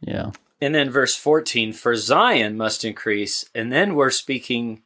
[0.00, 0.30] Yeah.
[0.60, 3.48] And then verse 14 for Zion must increase.
[3.54, 4.82] And then we're speaking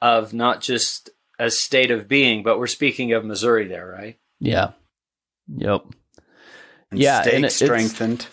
[0.00, 4.18] of not just a state of being, but we're speaking of Missouri there, right?
[4.38, 4.72] Yeah.
[5.48, 5.86] Yep.
[6.90, 7.22] And yeah.
[7.22, 8.26] Stake and it, strengthened.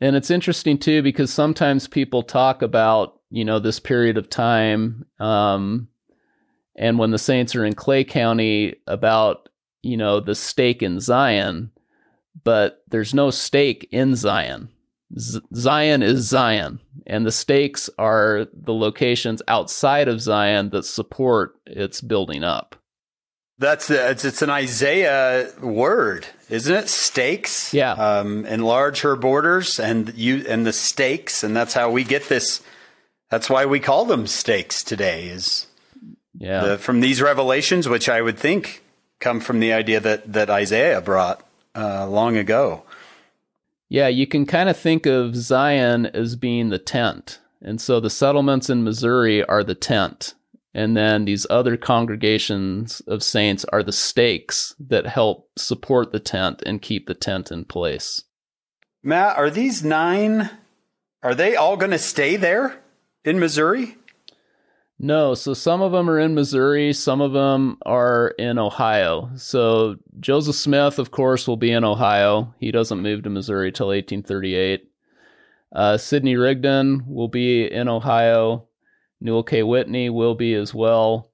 [0.00, 5.06] And it's interesting too, because sometimes people talk about, you know, this period of time.
[5.20, 5.88] Um,
[6.74, 9.49] and when the Saints are in Clay County, about
[9.82, 11.70] you know, the stake in Zion,
[12.44, 14.68] but there's no stake in Zion.
[15.18, 21.56] Z- Zion is Zion, and the stakes are the locations outside of Zion that support
[21.66, 22.76] its building up.
[23.58, 26.88] That's it's, it's an Isaiah word, isn't it?
[26.88, 27.74] Stakes.
[27.74, 27.92] Yeah.
[27.92, 32.62] Um, enlarge her borders and you and the stakes, and that's how we get this
[33.30, 35.28] That's why we call them stakes today.
[35.28, 35.66] Is
[36.38, 38.82] yeah the, from these revelations, which I would think
[39.20, 42.82] come from the idea that that Isaiah brought uh, long ago.
[43.88, 47.40] Yeah, you can kind of think of Zion as being the tent.
[47.60, 50.34] And so the settlements in Missouri are the tent.
[50.72, 56.62] And then these other congregations of saints are the stakes that help support the tent
[56.64, 58.22] and keep the tent in place.
[59.02, 60.50] Matt, are these nine,
[61.22, 62.80] are they all going to stay there
[63.24, 63.96] in Missouri?
[65.02, 69.30] No, so some of them are in Missouri, some of them are in Ohio.
[69.34, 72.54] So Joseph Smith, of course, will be in Ohio.
[72.60, 74.90] He doesn't move to Missouri till 1838.
[75.74, 78.68] Uh, Sidney Rigdon will be in Ohio.
[79.22, 79.62] Newel K.
[79.62, 81.30] Whitney will be as well.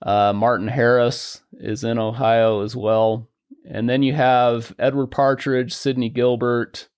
[0.00, 3.28] Uh, Martin Harris is in Ohio as well.
[3.68, 6.88] And then you have Edward Partridge, Sidney Gilbert,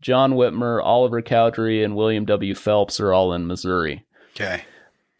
[0.00, 2.56] John Whitmer, Oliver Cowdery, and William W.
[2.56, 4.04] Phelps are all in Missouri.
[4.34, 4.64] Okay.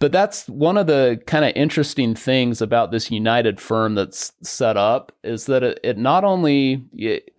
[0.03, 4.77] But that's one of the kind of interesting things about this United firm that's set
[4.77, 6.85] up is that it, it not only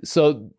[0.05, 0.49] so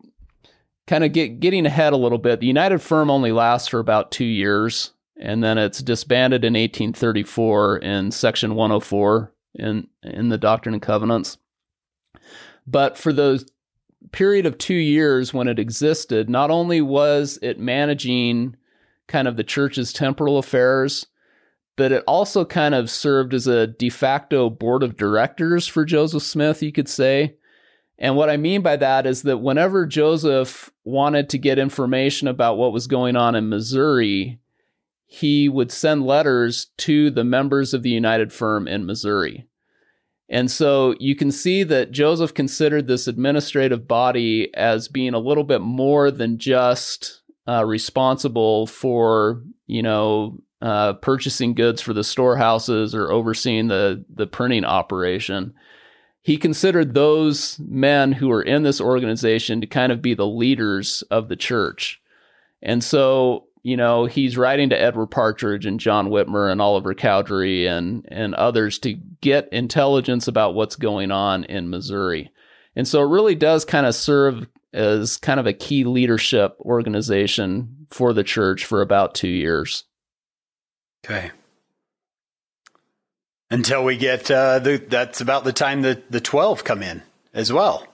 [0.85, 2.41] kind of get getting ahead a little bit.
[2.41, 7.77] The United firm only lasts for about two years, and then it's disbanded in 1834
[7.77, 11.39] in Section 104 in in the Doctrine and Covenants.
[12.67, 13.43] But for the
[14.11, 18.57] period of two years when it existed, not only was it managing
[19.07, 21.07] kind of the church's temporal affairs
[21.75, 26.23] but it also kind of served as a de facto board of directors for Joseph
[26.23, 27.35] Smith, you could say.
[27.97, 32.57] And what I mean by that is that whenever Joseph wanted to get information about
[32.57, 34.39] what was going on in Missouri,
[35.05, 39.47] he would send letters to the members of the United Firm in Missouri.
[40.27, 45.43] And so you can see that Joseph considered this administrative body as being a little
[45.43, 52.95] bit more than just uh, responsible for, you know, uh, purchasing goods for the storehouses
[52.95, 55.53] or overseeing the, the printing operation.
[56.21, 61.03] He considered those men who were in this organization to kind of be the leaders
[61.11, 62.01] of the church.
[62.63, 67.67] And so, you know, he's writing to Edward Partridge and John Whitmer and Oliver Cowdery
[67.67, 72.31] and, and others to get intelligence about what's going on in Missouri.
[72.75, 77.87] And so it really does kind of serve as kind of a key leadership organization
[77.89, 79.83] for the church for about two years.
[81.05, 81.31] Okay.
[83.51, 87.53] Until we get uh, the that's about the time that the twelve come in as
[87.53, 87.87] well.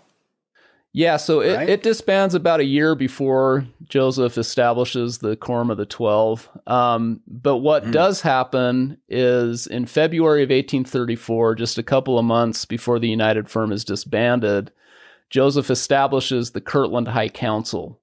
[0.93, 1.69] Yeah, so it, right?
[1.69, 6.49] it disbands about a year before Joseph establishes the Quorum of the Twelve.
[6.67, 7.91] Um, but what mm.
[7.91, 13.49] does happen is in February of 1834, just a couple of months before the United
[13.49, 14.71] Firm is disbanded,
[15.29, 17.99] Joseph establishes the Kirtland High Council.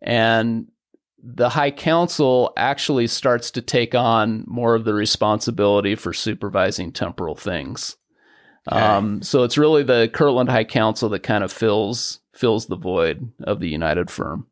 [0.00, 0.68] And
[1.26, 7.34] the High Council actually starts to take on more of the responsibility for supervising temporal
[7.34, 7.96] things.
[8.70, 8.80] Okay.
[8.80, 13.30] Um, so it's really the Kirtland High Council that kind of fills fills the void
[13.42, 14.46] of the United Firm.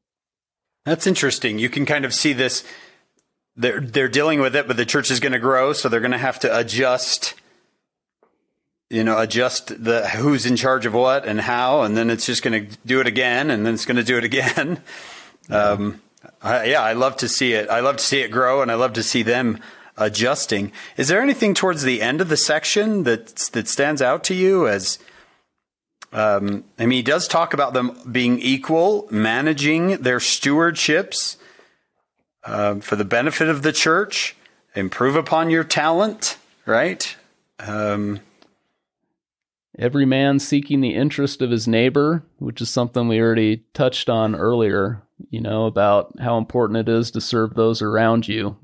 [0.84, 1.58] That's interesting.
[1.58, 2.64] You can kind of see this.
[3.54, 6.12] They're they're dealing with it, but the church is going to grow, so they're going
[6.12, 7.34] to have to adjust.
[8.88, 12.42] You know, adjust the who's in charge of what and how, and then it's just
[12.42, 14.82] going to do it again, and then it's going to do it again.
[15.50, 16.00] Um,
[16.42, 17.68] uh, yeah, I love to see it.
[17.68, 19.58] I love to see it grow, and I love to see them
[19.96, 20.72] adjusting.
[20.96, 24.68] Is there anything towards the end of the section that that stands out to you
[24.68, 24.98] as?
[26.12, 31.36] Um, I mean, he does talk about them being equal, managing their stewardships
[32.44, 34.36] uh, for the benefit of the church.
[34.74, 37.16] Improve upon your talent, right?
[37.58, 38.20] Um,
[39.78, 44.34] Every man seeking the interest of his neighbor, which is something we already touched on
[44.34, 48.56] earlier you know, about how important it is to serve those around you.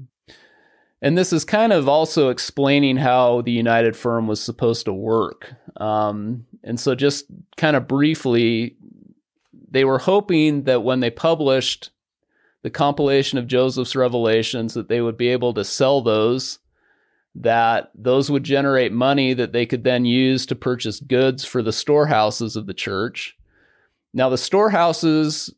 [1.00, 5.54] And this is kind of also explaining how the United Firm was supposed to work.
[5.76, 8.76] Um, and so, just kind of briefly,
[9.70, 11.90] they were hoping that when they published
[12.62, 16.58] the compilation of Joseph's revelations, that they would be able to sell those,
[17.36, 21.72] that those would generate money that they could then use to purchase goods for the
[21.72, 23.36] storehouses of the church.
[24.12, 25.54] Now, the storehouses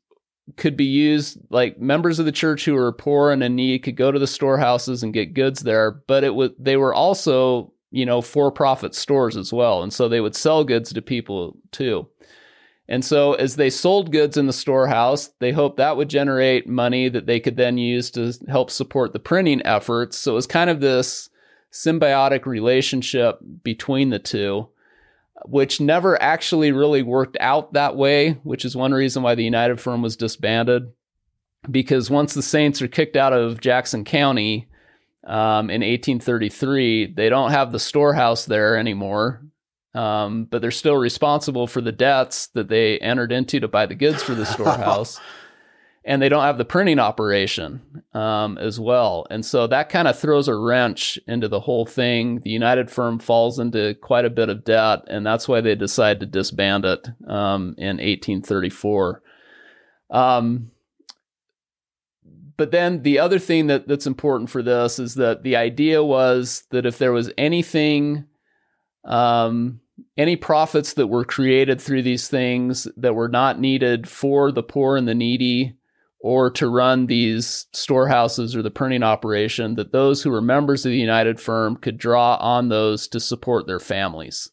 [0.56, 3.96] could be used like members of the church who were poor and in need could
[3.96, 8.06] go to the storehouses and get goods there but it was they were also you
[8.06, 12.06] know for-profit stores as well and so they would sell goods to people too.
[12.88, 17.08] And so as they sold goods in the storehouse they hoped that would generate money
[17.08, 20.18] that they could then use to help support the printing efforts.
[20.18, 21.30] So it was kind of this
[21.72, 24.68] symbiotic relationship between the two
[25.44, 29.80] which never actually really worked out that way, which is one reason why the United
[29.80, 30.92] Firm was disbanded.
[31.70, 34.70] Because once the Saints are kicked out of Jackson County,
[35.24, 37.14] um, in 1833.
[37.14, 39.42] They don't have the storehouse there anymore,
[39.94, 43.94] um, but they're still responsible for the debts that they entered into to buy the
[43.94, 45.20] goods for the storehouse.
[46.04, 49.26] And they don't have the printing operation um, as well.
[49.30, 52.40] And so that kind of throws a wrench into the whole thing.
[52.40, 56.20] The United firm falls into quite a bit of debt, and that's why they decide
[56.20, 59.22] to disband it um, in 1834.
[60.10, 60.70] Um,
[62.56, 66.64] but then the other thing that, that's important for this is that the idea was
[66.70, 68.24] that if there was anything,
[69.04, 69.80] um,
[70.16, 74.96] any profits that were created through these things that were not needed for the poor
[74.96, 75.76] and the needy,
[76.20, 80.92] or to run these storehouses or the printing operation, that those who were members of
[80.92, 84.50] the United Firm could draw on those to support their families.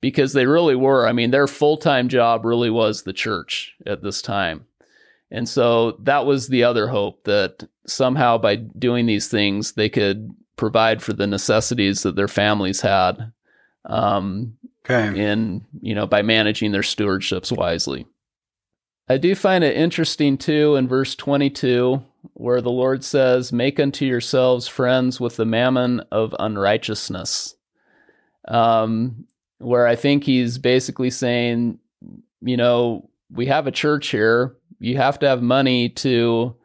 [0.00, 1.06] Because they really were.
[1.06, 4.66] I mean, their full time job really was the church at this time.
[5.30, 10.34] And so that was the other hope that somehow by doing these things, they could
[10.56, 13.32] provide for the necessities that their families had.
[13.86, 14.56] Um,
[14.88, 15.18] okay.
[15.18, 18.06] In, you know, by managing their stewardships wisely.
[19.08, 22.02] I do find it interesting too in verse 22,
[22.34, 27.54] where the Lord says, Make unto yourselves friends with the mammon of unrighteousness.
[28.48, 29.26] Um,
[29.58, 31.78] where I think he's basically saying,
[32.40, 34.56] you know, we have a church here.
[34.78, 36.56] You have to have money to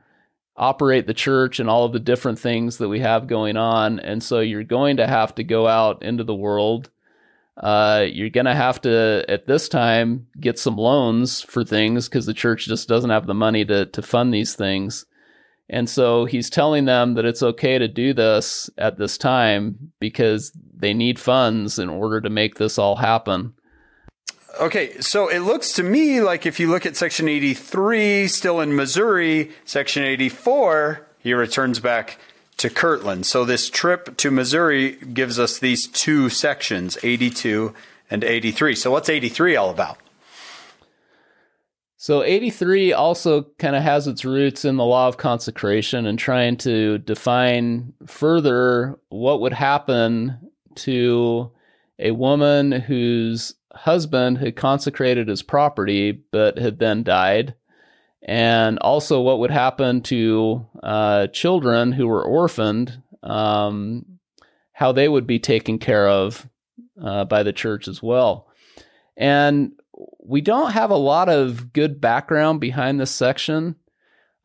[0.56, 4.00] operate the church and all of the different things that we have going on.
[4.00, 6.90] And so you're going to have to go out into the world
[7.60, 12.26] uh, you're going to have to, at this time, get some loans for things because
[12.26, 15.06] the church just doesn't have the money to, to fund these things.
[15.70, 20.52] And so he's telling them that it's okay to do this at this time because
[20.74, 23.54] they need funds in order to make this all happen.
[24.60, 28.76] Okay, so it looks to me like if you look at Section 83, still in
[28.76, 32.18] Missouri, Section 84, he returns back
[32.60, 33.26] to Kirtland.
[33.26, 37.74] So this trip to Missouri gives us these two sections, 82
[38.12, 38.76] and 83.
[38.76, 39.98] So what's 83 all about?
[41.98, 46.58] So 83 also kind of has its roots in the law of consecration and trying
[46.58, 51.52] to define further what would happen to
[51.98, 57.54] a woman whose husband had consecrated his property but had then died
[58.22, 64.06] and also what would happen to uh, children who were orphaned, um,
[64.74, 66.48] how they would be taken care of
[67.02, 68.48] uh, by the church as well.
[69.16, 69.74] And
[70.20, 73.76] we don't have a lot of good background behind this section.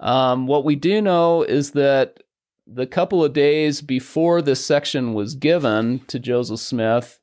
[0.00, 2.18] Um, what we do know is that
[2.66, 7.20] the couple of days before this section was given to Joseph Smith,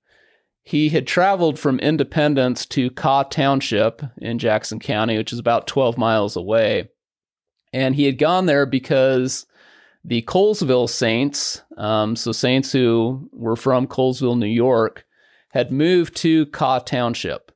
[0.63, 5.97] he had traveled from Independence to Kaw Township in Jackson County, which is about 12
[5.97, 6.89] miles away.
[7.73, 9.45] And he had gone there because
[10.03, 15.05] the Colesville Saints, um, so saints who were from Colesville, New York,
[15.49, 17.51] had moved to Kaw Township.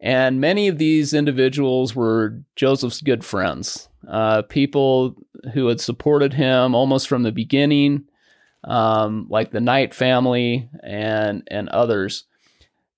[0.00, 5.14] And many of these individuals were Joseph's good friends, uh, people
[5.52, 8.04] who had supported him almost from the beginning,
[8.64, 12.24] um, like the Knight family and and others.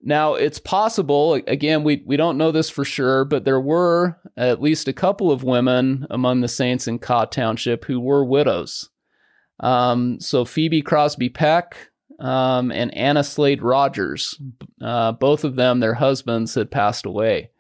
[0.05, 4.61] Now, it's possible, again, we, we don't know this for sure, but there were at
[4.61, 8.91] least a couple of women among the saints in Kaw Township who were widows.
[9.61, 11.77] Um, so Phoebe Crosby Peck
[12.19, 14.41] um, and Anna Slade Rogers,
[14.81, 17.51] uh, both of them, their husbands had passed away.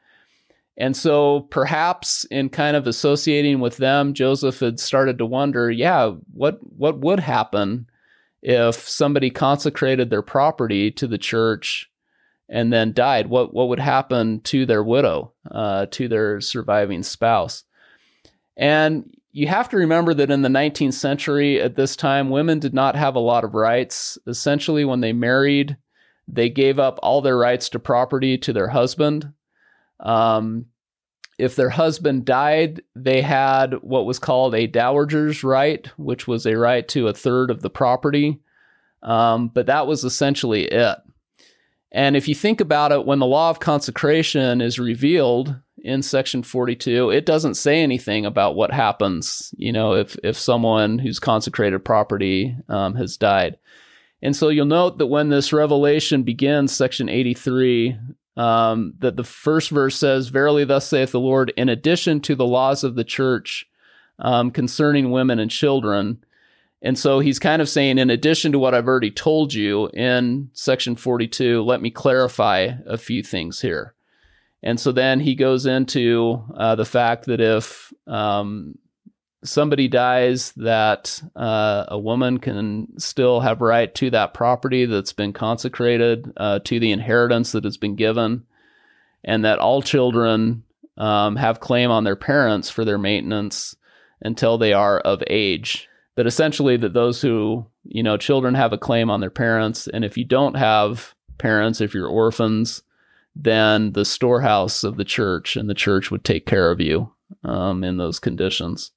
[0.76, 6.12] And so perhaps in kind of associating with them, Joseph had started to wonder, yeah,
[6.32, 7.86] what, what would happen
[8.42, 11.88] if somebody consecrated their property to the church
[12.48, 17.64] and then died, what what would happen to their widow, uh, to their surviving spouse?
[18.56, 22.74] And you have to remember that in the 19th century, at this time, women did
[22.74, 24.18] not have a lot of rights.
[24.26, 25.78] Essentially, when they married,
[26.28, 29.32] they gave up all their rights to property to their husband.
[30.00, 30.66] Um,
[31.38, 36.56] if their husband died, they had what was called a dowager's right, which was a
[36.56, 38.40] right to a third of the property.
[39.02, 40.98] Um, but that was essentially it.
[41.92, 46.42] And if you think about it, when the law of consecration is revealed in section
[46.42, 51.84] 42, it doesn't say anything about what happens, you know, if, if someone who's consecrated
[51.84, 53.58] property um, has died.
[54.22, 57.98] And so you'll note that when this revelation begins, section 83,
[58.38, 62.46] um, that the first verse says, Verily, thus saith the Lord, in addition to the
[62.46, 63.68] laws of the church
[64.18, 66.24] um, concerning women and children,
[66.82, 70.50] and so he's kind of saying, in addition to what I've already told you in
[70.52, 73.94] section 42, let me clarify a few things here.
[74.64, 78.76] And so then he goes into uh, the fact that if um,
[79.44, 85.32] somebody dies, that uh, a woman can still have right to that property that's been
[85.32, 88.44] consecrated, uh, to the inheritance that has been given,
[89.22, 90.64] and that all children
[90.96, 93.76] um, have claim on their parents for their maintenance
[94.20, 95.88] until they are of age.
[96.14, 100.04] But essentially, that those who, you know, children have a claim on their parents, and
[100.04, 102.82] if you don't have parents, if you're orphans,
[103.34, 107.12] then the storehouse of the church and the church would take care of you
[107.44, 108.90] um, in those conditions.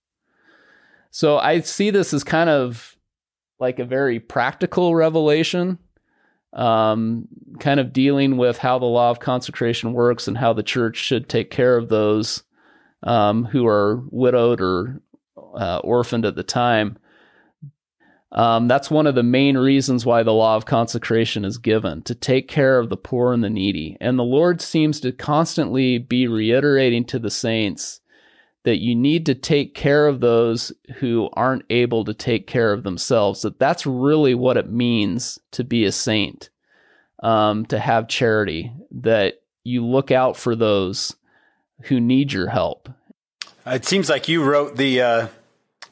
[1.11, 2.97] So I see this as kind of
[3.59, 5.79] like a very practical revelation,
[6.51, 10.97] um, kind of dealing with how the law of consecration works and how the church
[10.97, 12.43] should take care of those
[13.03, 15.01] um, who are widowed or
[15.37, 16.97] uh, orphaned at the time.
[18.35, 22.13] Um, that's one of the main reasons why the law of consecration is given to
[22.13, 23.95] take care of the poor and the needy.
[24.01, 28.01] And the Lord seems to constantly be reiterating to the saints
[28.65, 32.83] that you need to take care of those who aren't able to take care of
[32.83, 33.43] themselves.
[33.43, 36.49] That that's really what it means to be a saint,
[37.23, 38.73] um, to have charity.
[38.91, 41.15] That you look out for those
[41.83, 42.89] who need your help.
[43.65, 45.27] It seems like you wrote the uh,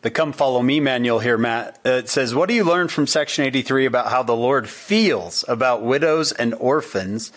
[0.03, 1.79] the Come Follow Me manual here, Matt.
[1.83, 5.81] It says, "What do you learn from Section 83 about how the Lord feels about
[5.81, 7.31] widows and orphans?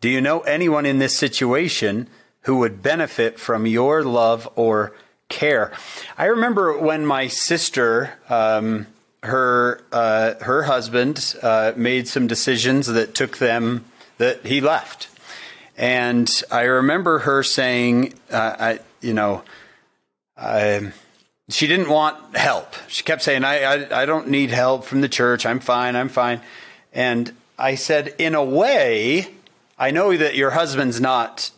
[0.00, 2.08] Do you know anyone in this situation?"
[2.44, 4.92] who would benefit from your love or
[5.28, 5.72] care.
[6.16, 8.86] I remember when my sister, um,
[9.22, 13.84] her uh, her husband, uh, made some decisions that took them
[14.18, 15.08] that he left,
[15.76, 19.42] and I remember her saying, uh, I, you know,
[20.36, 20.92] I,
[21.48, 22.74] she didn't want help.
[22.88, 25.44] She kept saying, I, I I don't need help from the church.
[25.44, 25.94] I'm fine.
[25.96, 26.40] I'm fine.
[26.92, 29.28] And I said, in a way,
[29.78, 31.50] I know that your husband's not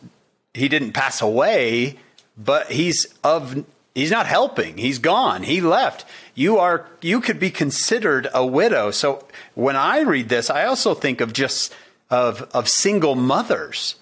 [0.53, 1.97] he didn't pass away,
[2.37, 3.63] but he's of
[3.95, 4.77] he's not helping.
[4.77, 5.43] He's gone.
[5.43, 6.05] He left.
[6.35, 8.91] You are you could be considered a widow.
[8.91, 9.25] So
[9.55, 11.73] when I read this, I also think of just
[12.09, 13.95] of of single mothers.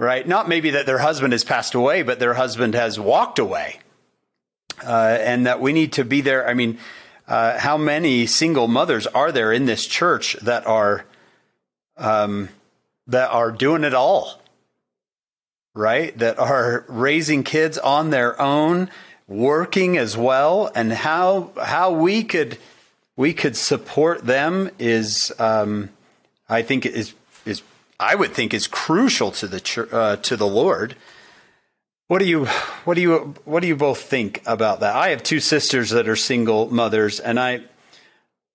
[0.00, 0.28] Right?
[0.28, 3.80] Not maybe that their husband has passed away, but their husband has walked away.
[4.82, 6.48] Uh, and that we need to be there.
[6.48, 6.78] I mean,
[7.26, 11.04] uh, how many single mothers are there in this church that are
[11.96, 12.48] um,
[13.06, 14.40] that are doing it all?
[15.78, 16.18] right?
[16.18, 18.90] That are raising kids on their own,
[19.28, 22.58] working as well, and how how we could
[23.16, 25.90] we could support them is, um,
[26.48, 27.14] I think, is
[27.46, 27.62] is
[28.00, 30.96] I would think is crucial to the uh, to the Lord.
[32.08, 32.46] What do you
[32.84, 34.96] what do you what do you both think about that?
[34.96, 37.64] I have two sisters that are single mothers, and I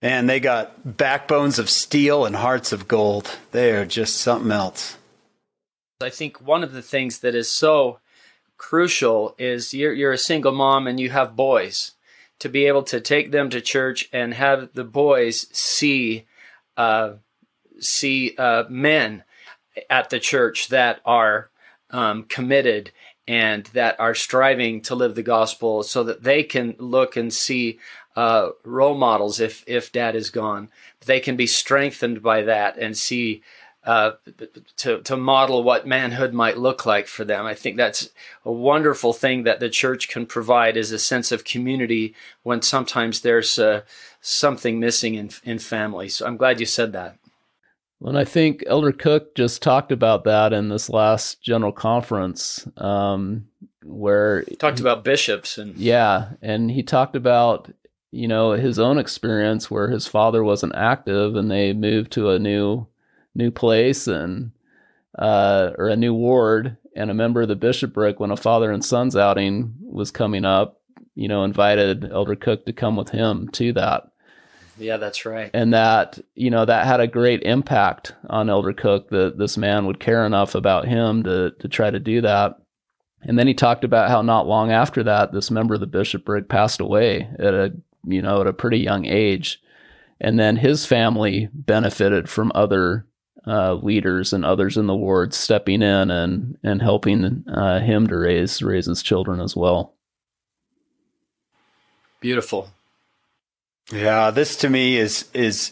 [0.01, 3.37] and they got backbones of steel and hearts of gold.
[3.51, 4.97] They are just something else.
[6.01, 7.99] I think one of the things that is so
[8.57, 11.91] crucial is you're, you're a single mom and you have boys.
[12.39, 16.25] To be able to take them to church and have the boys see
[16.75, 17.13] uh,
[17.79, 19.23] see uh, men
[19.89, 21.51] at the church that are
[21.91, 22.91] um, committed
[23.27, 27.79] and that are striving to live the gospel so that they can look and see
[28.15, 30.69] uh, role models if if dad is gone
[31.05, 33.41] they can be strengthened by that and see
[33.85, 34.11] uh,
[34.77, 37.45] to to model what manhood might look like for them.
[37.45, 38.09] I think that's
[38.45, 43.21] a wonderful thing that the church can provide is a sense of community when sometimes
[43.21, 43.81] there's uh,
[44.21, 46.15] something missing in in families.
[46.15, 47.17] So I'm glad you said that.
[48.03, 53.47] And I think Elder Cook just talked about that in this last general conference, um,
[53.83, 57.71] where he talked about bishops and yeah, and he talked about
[58.11, 62.39] you know his own experience where his father wasn't active and they moved to a
[62.39, 62.87] new
[63.35, 64.51] new place and
[65.17, 68.83] uh, or a new ward, and a member of the bishopric, when a father and
[68.83, 70.81] son's outing was coming up,
[71.15, 74.09] you know, invited Elder Cook to come with him to that.
[74.77, 75.51] Yeah, that's right.
[75.53, 79.85] And that, you know, that had a great impact on Elder Cook that this man
[79.85, 82.57] would care enough about him to to try to do that.
[83.21, 86.49] And then he talked about how not long after that, this member of the bishopric
[86.49, 87.73] passed away at a,
[88.05, 89.61] you know, at a pretty young age.
[90.19, 93.05] And then his family benefited from other
[93.45, 98.17] uh, leaders and others in the ward stepping in and and helping uh, him to
[98.17, 99.93] raise raise his children as well.
[102.21, 102.69] Beautiful.
[103.91, 105.71] Yeah, this to me is is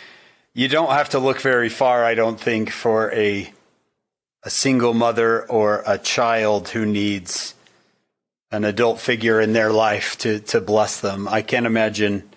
[0.54, 3.52] you don't have to look very far, I don't think, for a
[4.44, 7.54] a single mother or a child who needs
[8.50, 11.28] an adult figure in their life to to bless them.
[11.28, 12.30] I can't imagine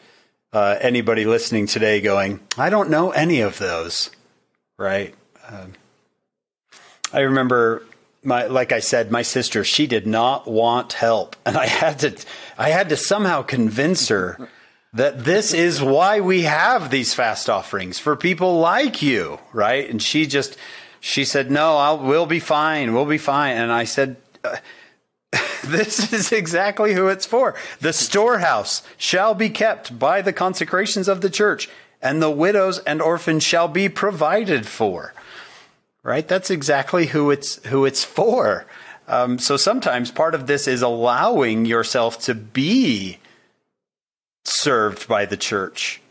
[0.51, 4.09] uh, anybody listening today going, "I don't know any of those."
[4.81, 5.13] right?
[5.47, 5.73] Um,
[7.13, 7.83] I remember
[8.23, 12.17] my like I said, my sister, she did not want help, and I had to
[12.57, 14.49] I had to somehow convince her
[14.93, 19.89] that this is why we have these fast offerings for people like you, right?
[19.89, 20.57] And she just
[20.99, 22.93] she said, "No, I'll we'll be fine.
[22.93, 24.17] We'll be fine." And I said.
[25.63, 27.53] This is exactly who it's for.
[27.79, 31.69] The storehouse shall be kept by the consecrations of the church,
[32.01, 35.13] and the widows and orphans shall be provided for
[36.03, 36.27] right?
[36.27, 38.65] That's exactly who it's who it's for.
[39.07, 43.17] Um, so sometimes part of this is allowing yourself to be
[44.43, 46.01] served by the church.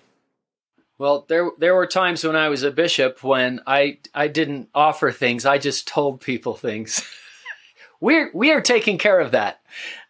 [0.99, 5.11] Well, there there were times when I was a bishop when I I didn't offer
[5.11, 5.47] things.
[5.47, 7.03] I just told people things.
[8.01, 9.61] we're we are taking care of that,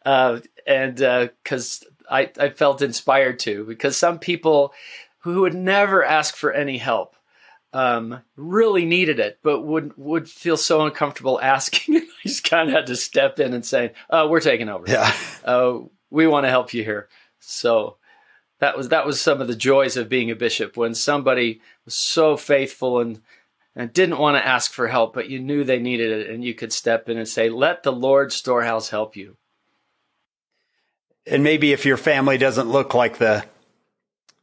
[0.05, 4.73] uh, and because uh, I I felt inspired to because some people
[5.21, 7.14] who would never ask for any help
[7.73, 11.97] um, really needed it, but would would feel so uncomfortable asking.
[11.99, 14.87] I just kind of had to step in and say, uh, "We're taking over.
[14.89, 15.14] Yeah,
[15.45, 15.79] uh,
[16.11, 17.09] we want to help you here."
[17.39, 17.97] So
[18.61, 21.95] that was that was some of the joys of being a bishop when somebody was
[21.95, 23.21] so faithful and
[23.75, 26.55] and didn't want to ask for help, but you knew they needed it, and you
[26.55, 29.37] could step in and say, "Let the Lord's storehouse help you."
[31.27, 33.45] And maybe if your family doesn't look like the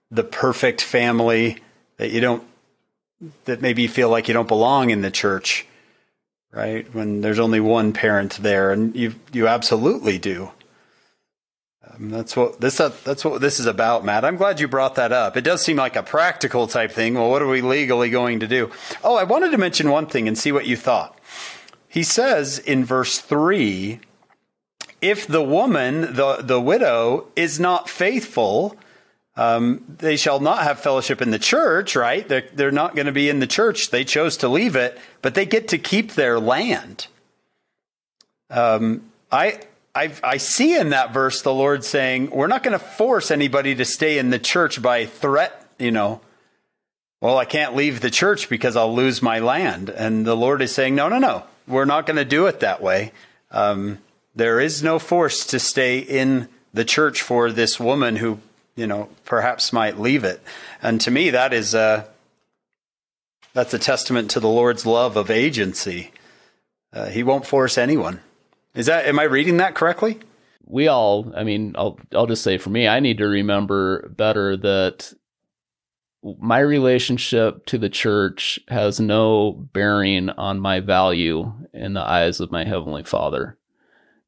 [0.09, 1.57] the perfect family
[1.97, 2.43] that you don't
[3.45, 5.65] that maybe you feel like you don't belong in the church,
[6.51, 6.91] right?
[6.93, 10.51] When there's only one parent there, and you you absolutely do.
[11.89, 14.25] Um, that's what this uh, that's what this is about, Matt.
[14.25, 15.37] I'm glad you brought that up.
[15.37, 17.13] It does seem like a practical type thing.
[17.13, 18.71] Well, what are we legally going to do?
[19.03, 21.17] Oh, I wanted to mention one thing and see what you thought.
[21.87, 23.99] He says in verse three,
[25.01, 28.77] if the woman, the the widow, is not faithful
[29.37, 32.27] um, they shall not have fellowship in the church, right?
[32.27, 33.91] They're, they're not going to be in the church.
[33.91, 37.05] They chose to leave it, but they get to keep their land.
[38.49, 39.59] Um, I,
[39.97, 43.73] I, I see in that verse the Lord saying, we're not going to force anybody
[43.75, 46.21] to stay in the church by threat, you know.
[47.19, 49.89] Well, I can't leave the church because I'll lose my land.
[49.89, 52.81] And the Lord is saying, no, no, no, we're not going to do it that
[52.81, 53.11] way.
[53.49, 53.97] Um,
[54.35, 58.39] there is no force to stay in the church for this woman who
[58.77, 60.39] you know, perhaps might leave it.
[60.81, 62.07] And to me, that is a,
[63.53, 66.11] that's a testament to the Lord's love of agency.
[66.93, 68.21] Uh, he won't force anyone.
[68.77, 70.19] Is that, am I reading that correctly?
[70.65, 74.55] We all, I mean, I'll, I'll just say for me, I need to remember better
[74.57, 75.13] that
[76.39, 82.51] my relationship to the church has no bearing on my value in the eyes of
[82.51, 83.57] my heavenly father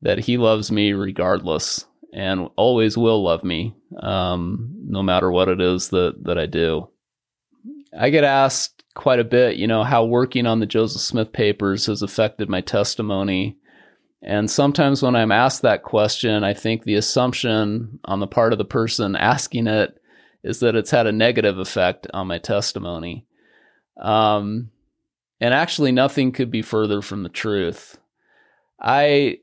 [0.01, 5.61] that he loves me regardless and always will love me, um, no matter what it
[5.61, 6.89] is that that I do.
[7.97, 11.85] I get asked quite a bit, you know, how working on the Joseph Smith papers
[11.85, 13.57] has affected my testimony.
[14.21, 18.59] And sometimes when I'm asked that question, I think the assumption on the part of
[18.59, 19.97] the person asking it
[20.43, 23.25] is that it's had a negative effect on my testimony.
[23.99, 24.71] Um,
[25.39, 27.97] and actually, nothing could be further from the truth.
[28.81, 29.39] I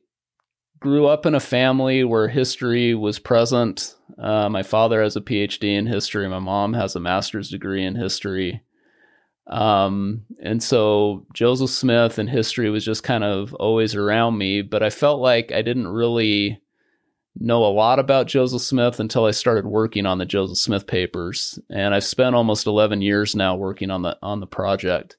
[0.78, 3.94] grew up in a family where history was present.
[4.18, 6.28] Uh, my father has a PhD in history.
[6.28, 8.62] My mom has a master's degree in history.
[9.46, 14.82] Um, and so Joseph Smith and history was just kind of always around me, but
[14.82, 16.60] I felt like I didn't really
[17.38, 21.58] know a lot about Joseph Smith until I started working on the Joseph Smith papers.
[21.70, 25.16] And I've spent almost 11 years now working on the on the project.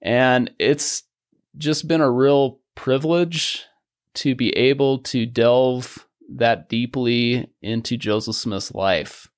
[0.00, 1.04] And it's
[1.56, 3.64] just been a real privilege
[4.14, 6.06] to be able to delve
[6.36, 9.28] that deeply into Joseph Smith's life.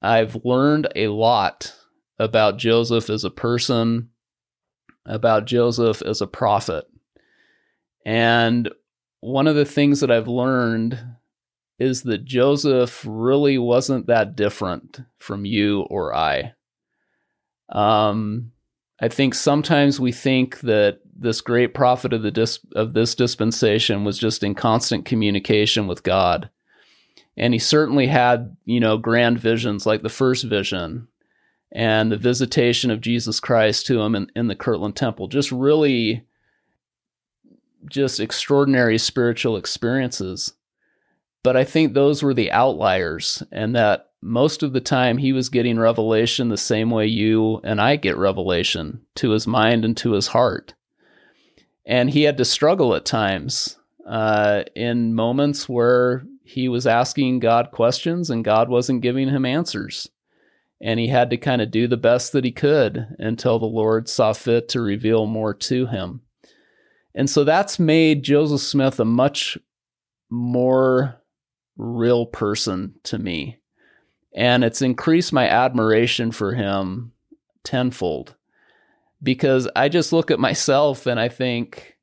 [0.00, 1.74] I've learned a lot
[2.18, 4.10] about Joseph as a person,
[5.06, 6.84] about Joseph as a prophet.
[8.04, 8.70] And
[9.20, 10.98] one of the things that I've learned
[11.78, 16.54] is that Joseph really wasn't that different from you or I.
[17.68, 18.52] Um,
[19.00, 24.04] I think sometimes we think that this great prophet of the dis- of this dispensation
[24.04, 26.50] was just in constant communication with God.
[27.36, 31.06] And he certainly had, you know, grand visions like the first vision
[31.72, 35.28] and the visitation of Jesus Christ to him in, in the Kirtland Temple.
[35.28, 36.24] Just really
[37.90, 40.54] just extraordinary spiritual experiences.
[41.42, 45.48] But I think those were the outliers and that most of the time he was
[45.48, 50.12] getting revelation the same way you and I get revelation to his mind and to
[50.12, 50.74] his heart.
[51.86, 57.70] And he had to struggle at times uh, in moments where he was asking God
[57.70, 60.08] questions and God wasn't giving him answers.
[60.80, 64.08] And he had to kind of do the best that he could until the Lord
[64.08, 66.22] saw fit to reveal more to him.
[67.14, 69.58] And so that's made Joseph Smith a much
[70.30, 71.20] more
[71.76, 73.58] real person to me.
[74.34, 77.12] And it's increased my admiration for him
[77.64, 78.36] tenfold
[79.22, 81.96] because I just look at myself and I think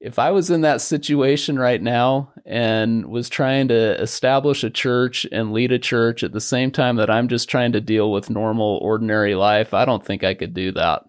[0.00, 5.24] if I was in that situation right now and was trying to establish a church
[5.30, 8.28] and lead a church at the same time that I'm just trying to deal with
[8.28, 11.04] normal, ordinary life, I don't think I could do that.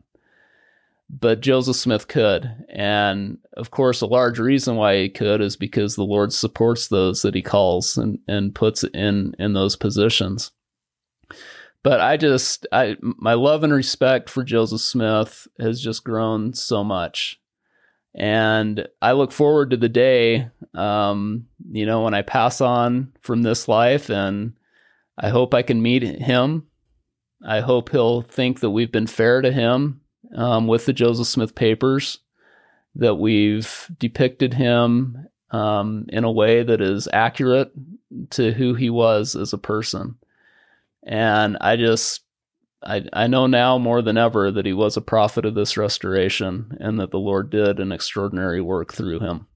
[1.09, 2.47] But Joseph Smith could.
[2.69, 7.23] And of course, a large reason why he could is because the Lord supports those
[7.23, 10.51] that he calls and, and puts in, in those positions
[11.83, 16.83] but I just I my love and respect for Joseph Smith has just grown so
[16.83, 17.41] much.
[18.13, 23.41] And I look forward to the day, um, you know, when I pass on from
[23.41, 24.53] this life, and
[25.17, 26.67] I hope I can meet him.
[27.45, 30.01] I hope he'll think that we've been fair to him
[30.35, 32.19] um, with the Joseph Smith papers,
[32.95, 37.71] that we've depicted him um, in a way that is accurate
[38.31, 40.15] to who he was as a person.
[41.03, 42.21] And I just,
[42.83, 46.77] I, I know now more than ever that he was a prophet of this restoration
[46.79, 49.47] and that the Lord did an extraordinary work through him.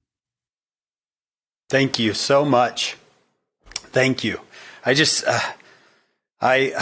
[1.68, 2.96] Thank you so much.
[3.74, 4.40] Thank you.
[4.84, 5.40] I just, uh,
[6.40, 6.72] I,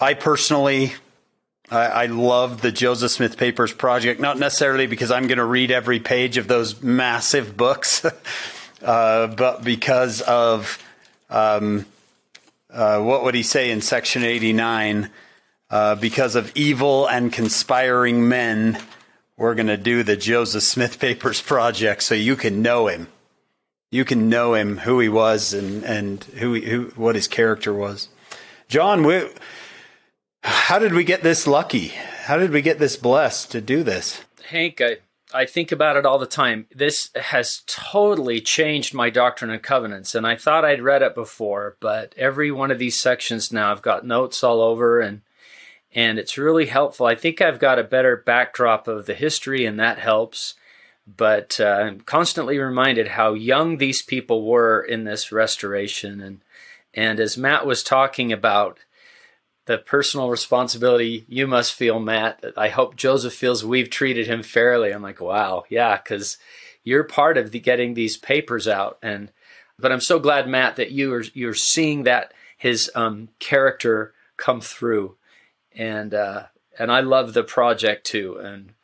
[0.00, 0.94] I personally,
[1.70, 5.70] I, I love the Joseph Smith Papers project, not necessarily because I'm going to read
[5.70, 8.04] every page of those massive books,
[8.82, 10.82] uh, but because of
[11.30, 11.86] um,
[12.68, 15.08] uh, what would he say in section 89?
[15.70, 18.76] Uh, because of evil and conspiring men,
[19.36, 23.06] we're going to do the Joseph Smith Papers project so you can know him.
[23.92, 28.08] You can know him, who he was, and, and who, who what his character was.
[28.66, 29.28] John, we,
[30.42, 31.88] how did we get this lucky?
[31.88, 34.24] How did we get this blessed to do this?
[34.48, 34.96] Hank, I,
[35.34, 36.68] I think about it all the time.
[36.74, 41.76] This has totally changed my Doctrine and Covenants, and I thought I'd read it before,
[41.78, 45.20] but every one of these sections now I've got notes all over, and
[45.94, 47.04] and it's really helpful.
[47.04, 50.54] I think I've got a better backdrop of the history, and that helps.
[51.06, 56.40] But uh, I'm constantly reminded how young these people were in this restoration, and
[56.94, 58.78] and as Matt was talking about
[59.66, 62.44] the personal responsibility you must feel, Matt.
[62.56, 64.92] I hope Joseph feels we've treated him fairly.
[64.92, 66.38] I'm like, wow, yeah, because
[66.84, 69.32] you're part of the getting these papers out, and
[69.78, 74.60] but I'm so glad, Matt, that you are you're seeing that his um, character come
[74.60, 75.16] through,
[75.74, 76.44] and uh,
[76.78, 78.74] and I love the project too, and.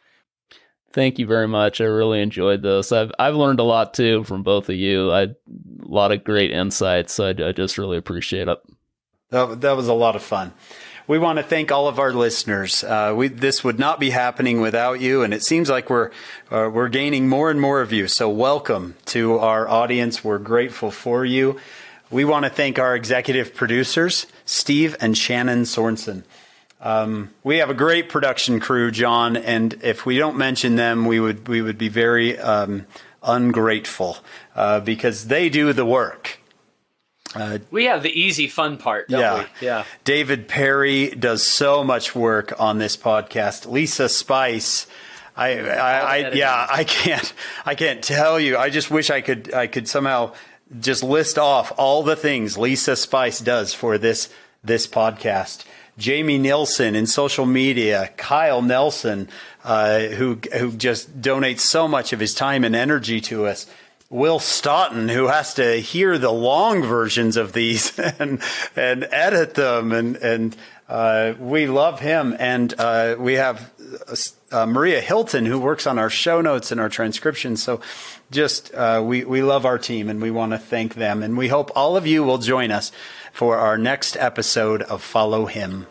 [0.92, 1.80] Thank you very much.
[1.80, 2.92] I really enjoyed this.
[2.92, 5.12] I've I've learned a lot too from both of you.
[5.12, 5.34] I a
[5.82, 7.12] lot of great insights.
[7.14, 8.58] So I, I just really appreciate it.
[9.30, 10.54] That, that was a lot of fun.
[11.06, 12.84] We want to thank all of our listeners.
[12.84, 16.10] Uh, we, this would not be happening without you, and it seems like we're
[16.50, 18.08] uh, we're gaining more and more of you.
[18.08, 20.24] So welcome to our audience.
[20.24, 21.58] We're grateful for you.
[22.10, 26.24] We want to thank our executive producers, Steve and Shannon Sorensen.
[26.80, 31.18] Um, we have a great production crew, John, and if we don't mention them, we
[31.18, 32.86] would we would be very um,
[33.22, 34.18] ungrateful
[34.54, 36.38] uh, because they do the work.
[37.34, 39.44] Uh, we have the easy fun part, yeah.
[39.60, 39.66] We?
[39.66, 39.84] Yeah.
[40.04, 43.70] David Perry does so much work on this podcast.
[43.70, 44.86] Lisa Spice.
[45.36, 47.32] I, I, I yeah, I can't,
[47.66, 48.56] I can't tell you.
[48.56, 50.32] I just wish I could, I could somehow
[50.80, 54.30] just list off all the things Lisa Spice does for this,
[54.64, 55.64] this podcast.
[55.98, 59.28] Jamie Nilsson in social media, Kyle Nelson,
[59.64, 63.66] uh, who, who just donates so much of his time and energy to us.
[64.10, 68.40] Will Stoughton, who has to hear the long versions of these and
[68.74, 70.56] and edit them, and and
[70.88, 72.34] uh, we love him.
[72.38, 73.70] And uh, we have
[74.50, 77.62] uh, Maria Hilton, who works on our show notes and our transcriptions.
[77.62, 77.82] So,
[78.30, 81.22] just uh, we we love our team, and we want to thank them.
[81.22, 82.92] And we hope all of you will join us
[83.38, 85.86] for our next episode of Follow Him.